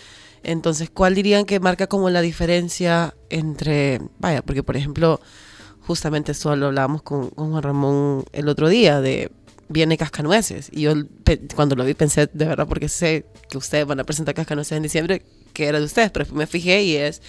[0.43, 5.21] Entonces, ¿cuál dirían que marca como la diferencia entre, vaya, porque por ejemplo,
[5.87, 9.31] justamente esto lo hablábamos con, con Juan Ramón el otro día, de
[9.69, 10.71] viene Cascanueces.
[10.73, 10.95] Y yo
[11.55, 14.83] cuando lo vi pensé, de verdad, porque sé que ustedes van a presentar Cascanueces en
[14.83, 15.23] diciembre,
[15.53, 17.23] que era de ustedes, pero me fijé y es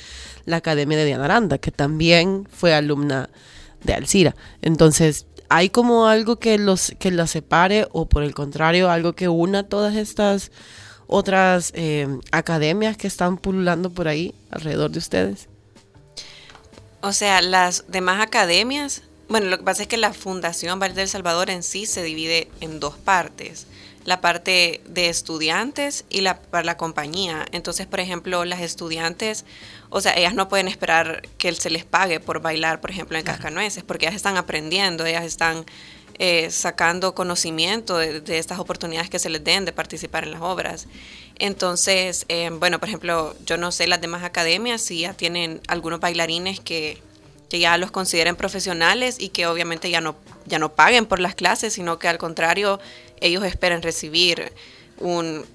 [0.46, 3.30] la Academia de Diana Aranda, que también fue alumna
[3.84, 4.36] de Alcira.
[4.62, 9.30] Entonces, ¿hay como algo que los que la separe o por el contrario, algo que
[9.30, 10.52] una todas estas
[11.08, 15.48] otras eh, academias que están pululando por ahí alrededor de ustedes?
[17.02, 21.10] O sea, las demás academias, bueno, lo que pasa es que la Fundación Valle del
[21.10, 23.68] Salvador en sí se divide en dos partes
[24.06, 27.46] la parte de estudiantes y la, para la compañía.
[27.52, 29.46] Entonces, por ejemplo, las estudiantes,
[29.90, 33.24] o sea, ellas no pueden esperar que se les pague por bailar, por ejemplo, en
[33.24, 35.66] Cascanueces, porque ellas están aprendiendo, ellas están
[36.20, 40.88] eh, sacando conocimiento de, estas oportunidades que se les den de participar en las obras.
[41.40, 46.00] Entonces, eh, bueno, por ejemplo, yo no sé las demás academias si ya tienen algunos
[46.00, 47.02] bailarines que,
[47.50, 51.36] que ya los consideren profesionales y que obviamente ya no, ya no paguen por las
[51.36, 52.80] clases, sino que al contrario
[53.22, 54.52] ellos esperan recibir
[55.00, 55.46] un,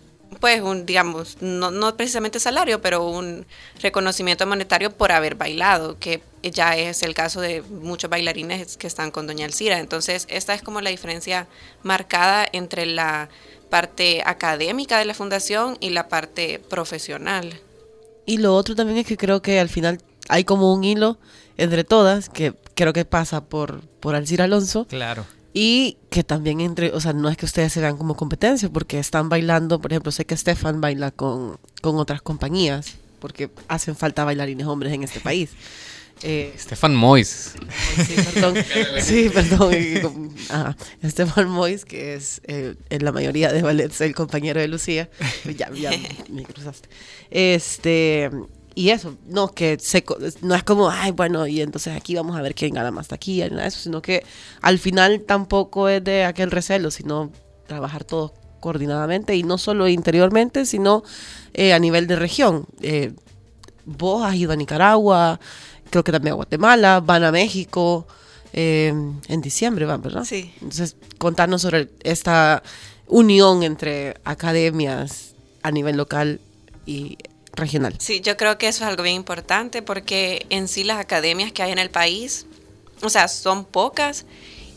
[0.41, 3.47] pues un, digamos, no, no, precisamente salario, pero un
[3.81, 9.11] reconocimiento monetario por haber bailado, que ya es el caso de muchos bailarines que están
[9.11, 9.79] con Doña Alcira.
[9.79, 11.49] Entonces, esta es como la diferencia
[11.83, 13.29] marcada entre la
[13.71, 17.61] parte académica de la fundación y la parte profesional.
[18.25, 21.19] Y lo otro también es que creo que al final hay como un hilo
[21.57, 24.87] entre todas, que creo que pasa por, por Alcira Alonso.
[24.87, 25.27] Claro
[25.61, 29.01] y que también entre, o sea, no es que ustedes se vean como competencia, porque
[29.01, 34.69] están bailando, por ejemplo, sé que Stefan baila con, otras compañías, porque hacen falta bailarines
[34.69, 35.51] hombres en este país.
[36.25, 37.55] Eh, Stefan Mois.
[38.05, 38.57] Sí, perdón.
[39.01, 40.35] sí, perdón.
[41.05, 45.09] Stefan Mois, que es eh, en la mayoría de ballets el compañero de Lucía.
[45.45, 45.93] Ya, ya
[46.29, 46.89] me cruzaste.
[47.31, 48.33] Este,
[48.79, 50.05] y eso, no, que se,
[50.41, 53.49] no es como, ay, bueno, y entonces aquí vamos a ver quién gana más taquilla,
[53.49, 54.24] nada de eso, sino que
[54.62, 57.33] al final tampoco es de aquel recelo, sino
[57.66, 61.03] trabajar todos coordinadamente y no solo interiormente, sino
[61.55, 62.66] eh, a nivel de región.
[62.81, 63.14] Eh,
[63.85, 65.41] vos has ido a Nicaragua,
[65.91, 68.07] creo que también a Guatemala, van a México,
[68.53, 68.95] eh,
[69.26, 70.22] en diciembre van, ¿verdad?
[70.24, 70.55] Sí.
[70.62, 72.62] Entonces, contarnos sobre esta
[73.09, 76.41] unión entre academias a nivel local
[76.87, 77.18] y
[77.59, 77.95] regional.
[77.99, 81.63] Sí, yo creo que eso es algo bien importante porque en sí las academias que
[81.63, 82.47] hay en el país,
[83.03, 84.25] o sea, son pocas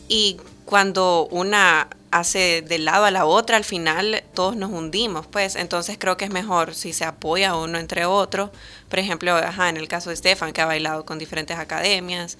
[0.08, 5.56] y cuando una hace de lado a la otra, al final todos nos hundimos, pues.
[5.56, 8.50] Entonces creo que es mejor si se apoya uno entre otros,
[8.88, 12.38] por ejemplo, ajá, en el caso de Stefan, que ha bailado con diferentes academias,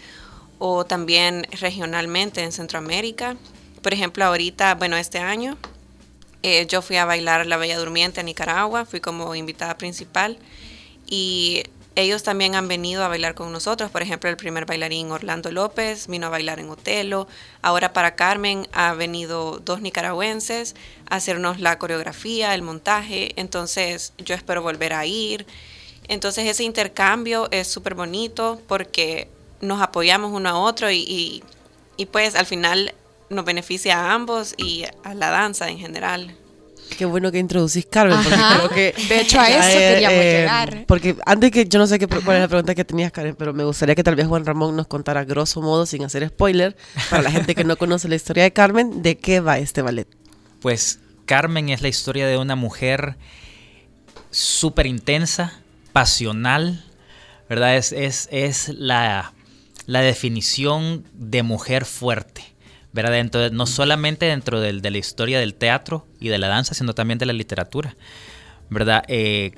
[0.59, 3.37] o también regionalmente en Centroamérica,
[3.83, 5.57] por ejemplo, ahorita, bueno, este año
[6.43, 10.39] eh, yo fui a bailar La Bella Durmiente a Nicaragua, fui como invitada principal
[11.07, 11.63] y
[11.95, 13.91] ellos también han venido a bailar con nosotros.
[13.91, 17.29] Por ejemplo, el primer bailarín Orlando López vino a bailar en Otelo.
[17.61, 20.75] Ahora para Carmen ha venido dos nicaragüenses
[21.11, 23.33] a hacernos la coreografía, el montaje.
[23.37, 25.47] Entonces yo espero volver a ir.
[26.09, 29.29] Entonces ese intercambio es súper bonito porque
[29.61, 31.45] nos apoyamos uno a otro y, y,
[31.99, 32.95] y pues al final
[33.33, 36.37] nos beneficia a ambos y a la danza en general.
[36.97, 38.95] Qué bueno que introducís Carmen, porque creo que...
[39.09, 40.85] De hecho, a eso queríamos eh, llegar.
[40.87, 43.53] Porque antes que, yo no sé qué, cuál es la pregunta que tenías, Karen, pero
[43.53, 46.77] me gustaría que tal vez Juan Ramón nos contara grosso modo, sin hacer spoiler,
[47.11, 50.07] para la gente que no conoce la historia de Carmen, de qué va este ballet.
[50.61, 53.17] Pues Carmen es la historia de una mujer
[54.31, 55.61] súper intensa,
[55.93, 56.85] pasional,
[57.49, 57.77] ¿verdad?
[57.77, 59.33] Es, es, es la,
[59.87, 62.52] la definición de mujer fuerte
[62.93, 63.13] ¿verdad?
[63.13, 67.19] Dentro no solamente dentro de la historia del teatro y de la danza, sino también
[67.19, 67.97] de la literatura,
[68.71, 69.05] ¿verdad?
[69.09, 69.53] Eh,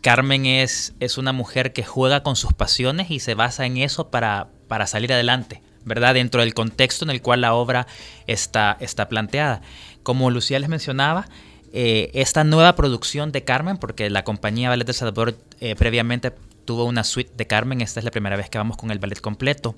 [0.00, 4.10] Carmen es, es una mujer que juega con sus pasiones y se basa en eso
[4.10, 6.14] para, para salir adelante, ¿verdad?
[6.14, 7.86] Dentro del contexto en el cual la obra
[8.26, 9.62] está, está planteada.
[10.02, 11.28] Como Lucía les mencionaba,
[11.72, 16.32] eh, esta nueva producción de Carmen, porque la compañía Ballet de Salvador eh, previamente
[16.64, 19.20] tuvo una suite de Carmen, esta es la primera vez que vamos con el ballet
[19.20, 19.74] completo,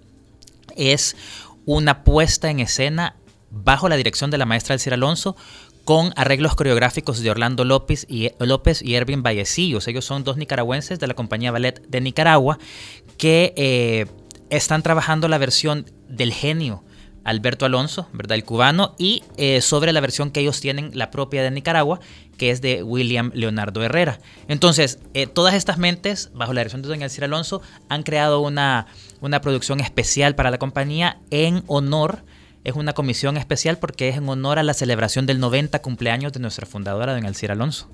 [0.77, 1.17] es
[1.67, 3.17] una puesta en escena
[3.51, 5.37] bajo la dirección de la maestra Elcira Alonso
[5.85, 9.87] con arreglos coreográficos de Orlando López y, López y Ervin Vallecillos.
[9.87, 12.59] Ellos son dos nicaragüenses de la compañía Ballet de Nicaragua
[13.19, 14.07] que eh,
[14.51, 16.83] están trabajando la versión del genio
[17.25, 18.37] Alberto Alonso, ¿verdad?
[18.37, 21.99] El cubano, y eh, sobre la versión que ellos tienen, la propia de Nicaragua,
[22.37, 24.21] que es de William Leonardo Herrera.
[24.47, 28.87] Entonces, eh, todas estas mentes, bajo la dirección de Don Alcir Alonso, han creado una,
[29.25, 32.25] una producción especial para la compañía en honor,
[32.65, 36.41] es una comisión especial porque es en honor a la celebración del 90 cumpleaños de
[36.41, 37.91] nuestra fundadora, Don Alcir Alonso.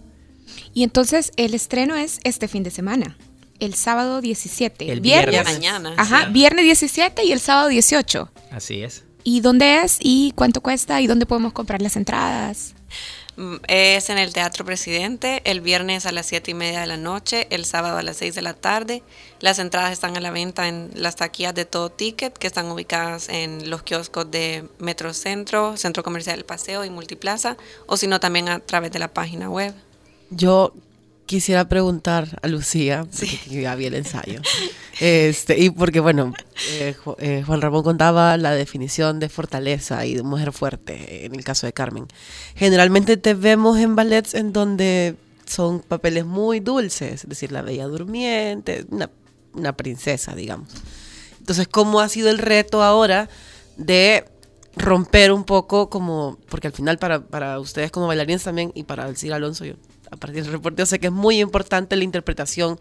[0.74, 3.16] Y entonces el estreno es este fin de semana
[3.60, 4.90] el sábado 17.
[4.90, 5.44] El viernes.
[5.44, 5.94] Mañana.
[5.96, 8.30] Ajá, viernes 17 y el sábado 18.
[8.50, 9.04] Así es.
[9.22, 9.98] ¿Y dónde es?
[10.00, 11.00] ¿Y cuánto cuesta?
[11.00, 12.74] ¿Y dónde podemos comprar las entradas?
[13.68, 17.46] Es en el Teatro Presidente, el viernes a las 7 y media de la noche,
[17.50, 19.02] el sábado a las 6 de la tarde.
[19.40, 23.28] Las entradas están a la venta en las taquillas de todo ticket, que están ubicadas
[23.28, 28.48] en los kioscos de Metrocentro, Centro Comercial del Paseo y Multiplaza, o si no también
[28.48, 29.74] a través de la página web.
[30.30, 30.74] Yo
[31.30, 34.40] quisiera preguntar a Lucía, porque ya vi el ensayo.
[34.98, 36.34] Este, y porque, bueno,
[36.72, 41.44] eh, eh, Juan Ramón contaba la definición de fortaleza y de mujer fuerte en el
[41.44, 42.08] caso de Carmen.
[42.56, 45.14] Generalmente te vemos en ballets en donde
[45.46, 49.08] son papeles muy dulces, es decir, la bella durmiente, una,
[49.54, 50.68] una princesa, digamos.
[51.38, 53.28] Entonces, ¿cómo ha sido el reto ahora
[53.76, 54.24] de
[54.74, 59.04] romper un poco como, porque al final para, para ustedes como bailarines también y para
[59.04, 59.74] Alcir Alonso, yo
[60.10, 62.78] a partir del reporte, sé que es muy importante la interpretación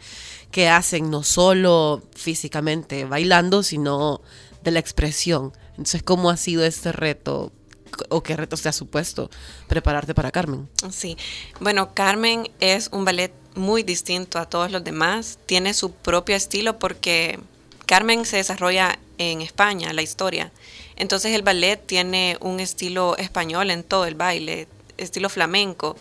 [0.51, 4.21] que hacen, no solo físicamente bailando, sino
[4.63, 5.53] de la expresión.
[5.71, 7.51] Entonces, ¿cómo ha sido este reto?
[8.09, 9.29] ¿O qué retos te ha supuesto
[9.67, 10.69] prepararte para Carmen?
[10.91, 11.17] Sí,
[11.59, 16.79] bueno, Carmen es un ballet muy distinto a todos los demás, tiene su propio estilo
[16.79, 17.39] porque
[17.85, 20.51] Carmen se desarrolla en España, la historia.
[20.95, 24.67] Entonces el ballet tiene un estilo español en todo el baile,
[24.97, 25.95] estilo flamenco.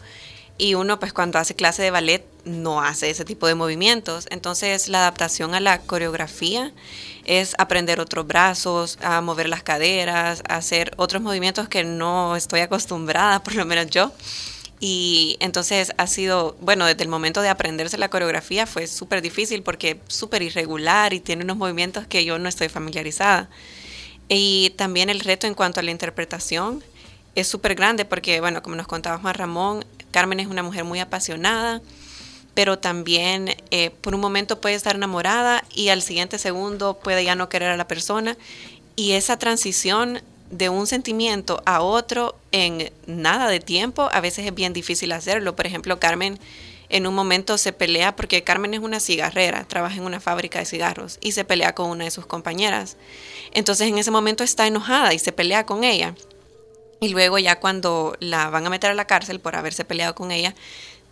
[0.59, 4.27] Y uno pues cuando hace clase de ballet no hace ese tipo de movimientos.
[4.31, 6.73] Entonces la adaptación a la coreografía
[7.25, 12.61] es aprender otros brazos, a mover las caderas, a hacer otros movimientos que no estoy
[12.61, 14.13] acostumbrada, por lo menos yo.
[14.81, 19.63] Y entonces ha sido, bueno, desde el momento de aprenderse la coreografía fue súper difícil
[19.63, 23.49] porque súper irregular y tiene unos movimientos que yo no estoy familiarizada.
[24.29, 26.85] Y también el reto en cuanto a la interpretación
[27.35, 31.01] es súper grande porque, bueno, como nos contaba Juan Ramón, Carmen es una mujer muy
[31.01, 31.81] apasionada,
[32.55, 37.35] pero también eh, por un momento puede estar enamorada y al siguiente segundo puede ya
[37.35, 38.37] no querer a la persona.
[38.97, 44.55] Y esa transición de un sentimiento a otro en nada de tiempo, a veces es
[44.55, 45.55] bien difícil hacerlo.
[45.55, 46.39] Por ejemplo, Carmen
[46.89, 50.65] en un momento se pelea porque Carmen es una cigarrera, trabaja en una fábrica de
[50.65, 52.97] cigarros y se pelea con una de sus compañeras.
[53.53, 56.15] Entonces en ese momento está enojada y se pelea con ella.
[57.01, 60.31] Y luego ya cuando la van a meter a la cárcel por haberse peleado con
[60.31, 60.55] ella,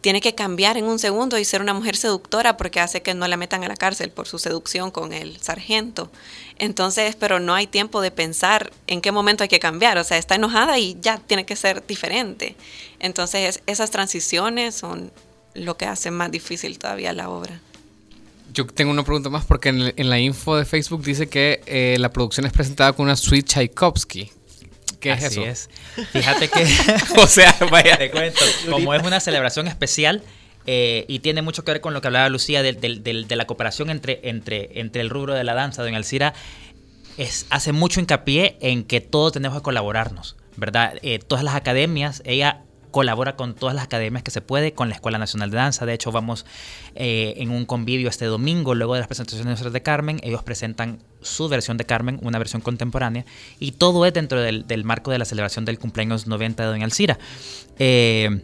[0.01, 3.26] tiene que cambiar en un segundo y ser una mujer seductora porque hace que no
[3.26, 6.11] la metan a la cárcel por su seducción con el sargento.
[6.59, 9.99] Entonces, pero no hay tiempo de pensar en qué momento hay que cambiar.
[9.99, 12.57] O sea, está enojada y ya tiene que ser diferente.
[13.01, 15.11] Entonces, esas transiciones son
[15.55, 17.61] lo que hace más difícil todavía la obra.
[18.53, 22.11] Yo tengo una pregunta más porque en, la info de Facebook dice que eh, la
[22.11, 24.30] producción es presentada con una suite Tchaikovsky.
[25.01, 25.68] ¿Qué es Así eso?
[25.97, 26.07] es.
[26.12, 26.66] Fíjate que.
[27.18, 27.97] o sea, vaya.
[27.99, 28.40] Te cuento.
[28.70, 30.22] Como es una celebración especial.
[30.66, 33.36] eh, y tiene mucho que ver con lo que hablaba Lucía del- del- del- de,
[33.36, 35.82] la cooperación entre, entre, entre el rubro de la danza.
[35.82, 36.34] Doña Alcira
[37.18, 40.94] es, hace mucho hincapié en que todos tenemos que colaborarnos, ¿verdad?
[41.03, 42.62] Eh, todas las academias, ella
[42.97, 45.84] colabora con todas las academias que se puede, con la Escuela Nacional de Danza.
[45.84, 46.47] De hecho, vamos
[46.94, 50.18] eh, en un convivio este domingo, luego de las presentaciones de Carmen.
[50.22, 53.26] Ellos presentan su versión de Carmen, una versión contemporánea,
[53.61, 56.86] y todo es dentro del, del marco de la celebración del cumpleaños 90 de Doña
[56.86, 57.18] Alcira.
[57.78, 58.40] Eh,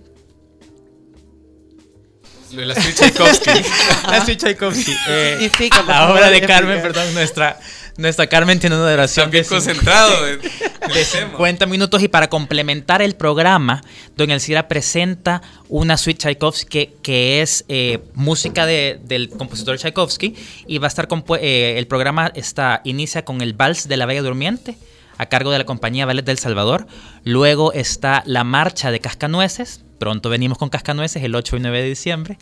[2.53, 3.51] la Tchaikovsky.
[4.07, 4.95] la Tchaikovsky.
[5.09, 5.51] Eh,
[5.89, 6.43] la obra de.
[6.43, 7.59] Carmen, perdón, nuestra,
[7.97, 10.23] nuestra Carmen tiene una duración Bien de concentrado.
[10.25, 13.83] de- de 50 minutos y para complementar el programa,
[14.17, 20.35] Don Elcira presenta una suite Tchaikovsky que, que es eh, música de- del compositor Tchaikovsky
[20.67, 21.09] y va a estar
[21.41, 24.77] eh, el programa está inicia con el vals de la Bella Durmiente
[25.19, 26.87] a cargo de la compañía Ballet del Salvador.
[27.25, 29.83] Luego está la marcha de Cascanueces.
[29.99, 32.39] Pronto venimos con Cascanueces el 8 y 9 de diciembre.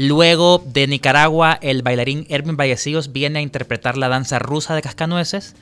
[0.00, 5.56] Luego de Nicaragua, el bailarín Erwin Vallecillos viene a interpretar la danza rusa de Cascanueces.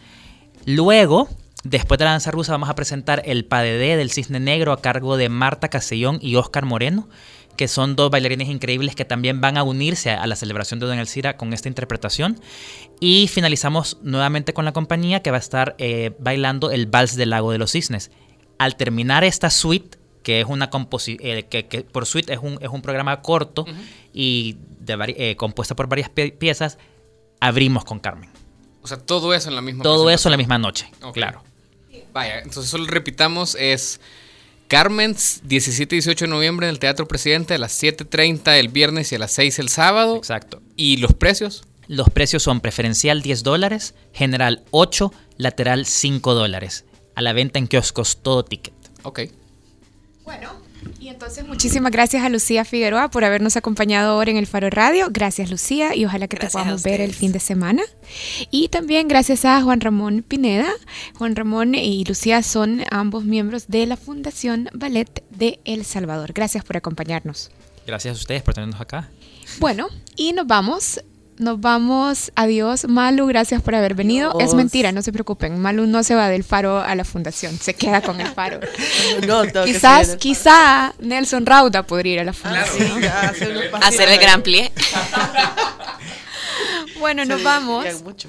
[0.66, 1.30] Luego,
[1.64, 5.16] después de la danza rusa, vamos a presentar el Padedé del Cisne Negro a cargo
[5.16, 7.08] de Marta Castellón y Oscar Moreno,
[7.56, 10.98] que son dos bailarines increíbles que también van a unirse a la celebración de Don
[10.98, 12.38] Elcira con esta interpretación.
[13.00, 17.30] Y finalizamos nuevamente con la compañía que va a estar eh, bailando el Vals del
[17.30, 18.10] Lago de los Cisnes.
[18.58, 22.58] Al terminar esta suite, que es una composi eh, que, que por suite es un,
[22.60, 23.64] es un programa corto
[24.12, 26.78] y de eh, compuesto por varias pie- piezas,
[27.38, 28.28] abrimos con Carmen.
[28.82, 31.44] O sea, todo eso en la misma Todo eso en la misma noche, claro.
[32.12, 34.00] Vaya, entonces solo repitamos, es
[34.66, 35.14] Carmen,
[35.44, 39.14] 17 y 18 de noviembre en el Teatro Presidente, a las 7.30 el viernes y
[39.14, 40.16] a las 6 el sábado.
[40.16, 40.60] Exacto.
[40.74, 41.62] ¿Y los precios?
[41.86, 46.84] Los precios son preferencial 10 dólares, general 8, lateral 5 dólares.
[47.14, 48.74] A la venta en kioscos todo ticket.
[49.04, 49.20] Ok.
[51.06, 55.06] Y entonces muchísimas gracias a Lucía Figueroa por habernos acompañado ahora en el Faro Radio.
[55.10, 57.82] Gracias Lucía y ojalá que Gracias te podamos ver el fin de semana.
[58.50, 60.68] Y también gracias a Juan Ramón Pineda.
[61.14, 66.32] Juan Ramón y Lucía son ambos miembros de la Fundación Ballet de El Salvador.
[66.32, 67.50] Gracias por acompañarnos.
[67.86, 69.08] Gracias a ustedes por tenernos acá.
[69.60, 71.00] Bueno, y nos vamos.
[71.38, 72.32] Nos vamos.
[72.34, 73.26] Adiós, Malu.
[73.26, 74.38] Gracias por haber venido.
[74.40, 75.60] Es mentira, no se preocupen.
[75.60, 77.58] Malu no se va del faro a la fundación.
[77.58, 78.60] Se queda con el faro.
[79.26, 83.02] No, que Quizás, quizá Nelson Rauda podría ir a la fundación.
[83.82, 84.72] Hacer el gran plie.
[86.98, 88.02] Bueno, nos Sí, vamos.
[88.02, 88.28] mucho.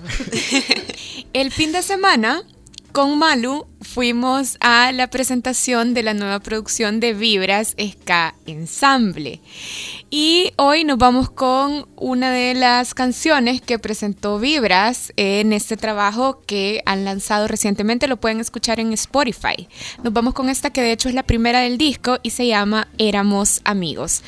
[1.34, 2.44] El fin de semana,
[2.98, 9.40] con Malu, fuimos a la presentación de la nueva producción de Vibras Ska Ensamble.
[10.10, 16.42] Y hoy nos vamos con una de las canciones que presentó Vibras en este trabajo
[16.48, 18.08] que han lanzado recientemente.
[18.08, 19.70] Lo pueden escuchar en Spotify.
[20.02, 22.88] Nos vamos con esta que de hecho es la primera del disco y se llama
[22.98, 24.24] Éramos Amigos.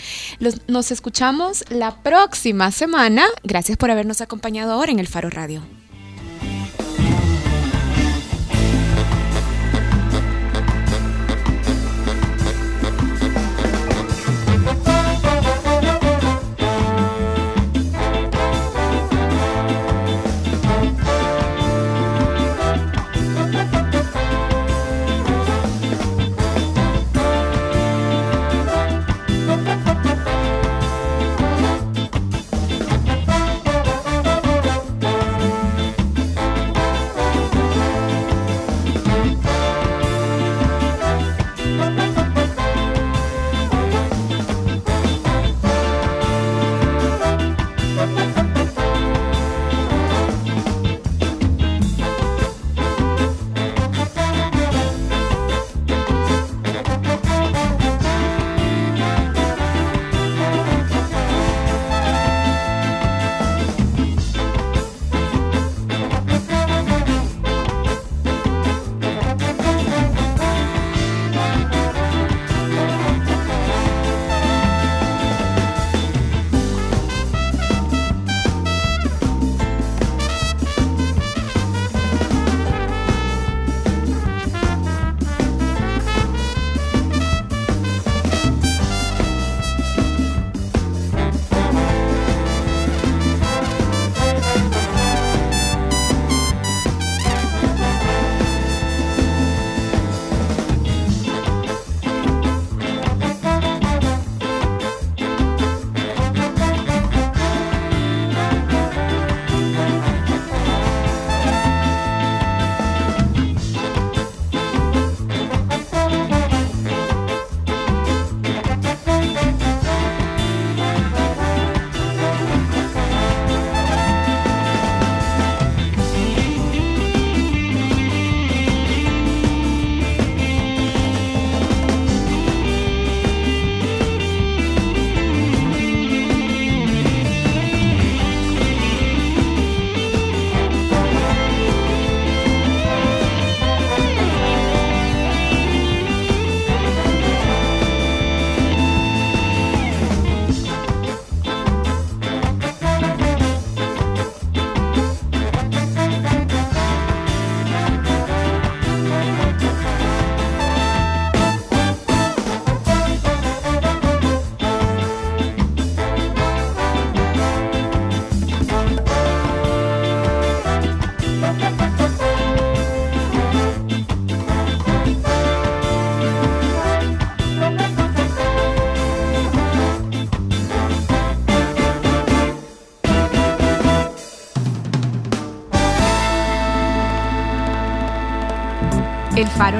[0.68, 3.26] Nos escuchamos la próxima semana.
[3.42, 5.64] Gracias por habernos acompañado ahora en el Faro Radio.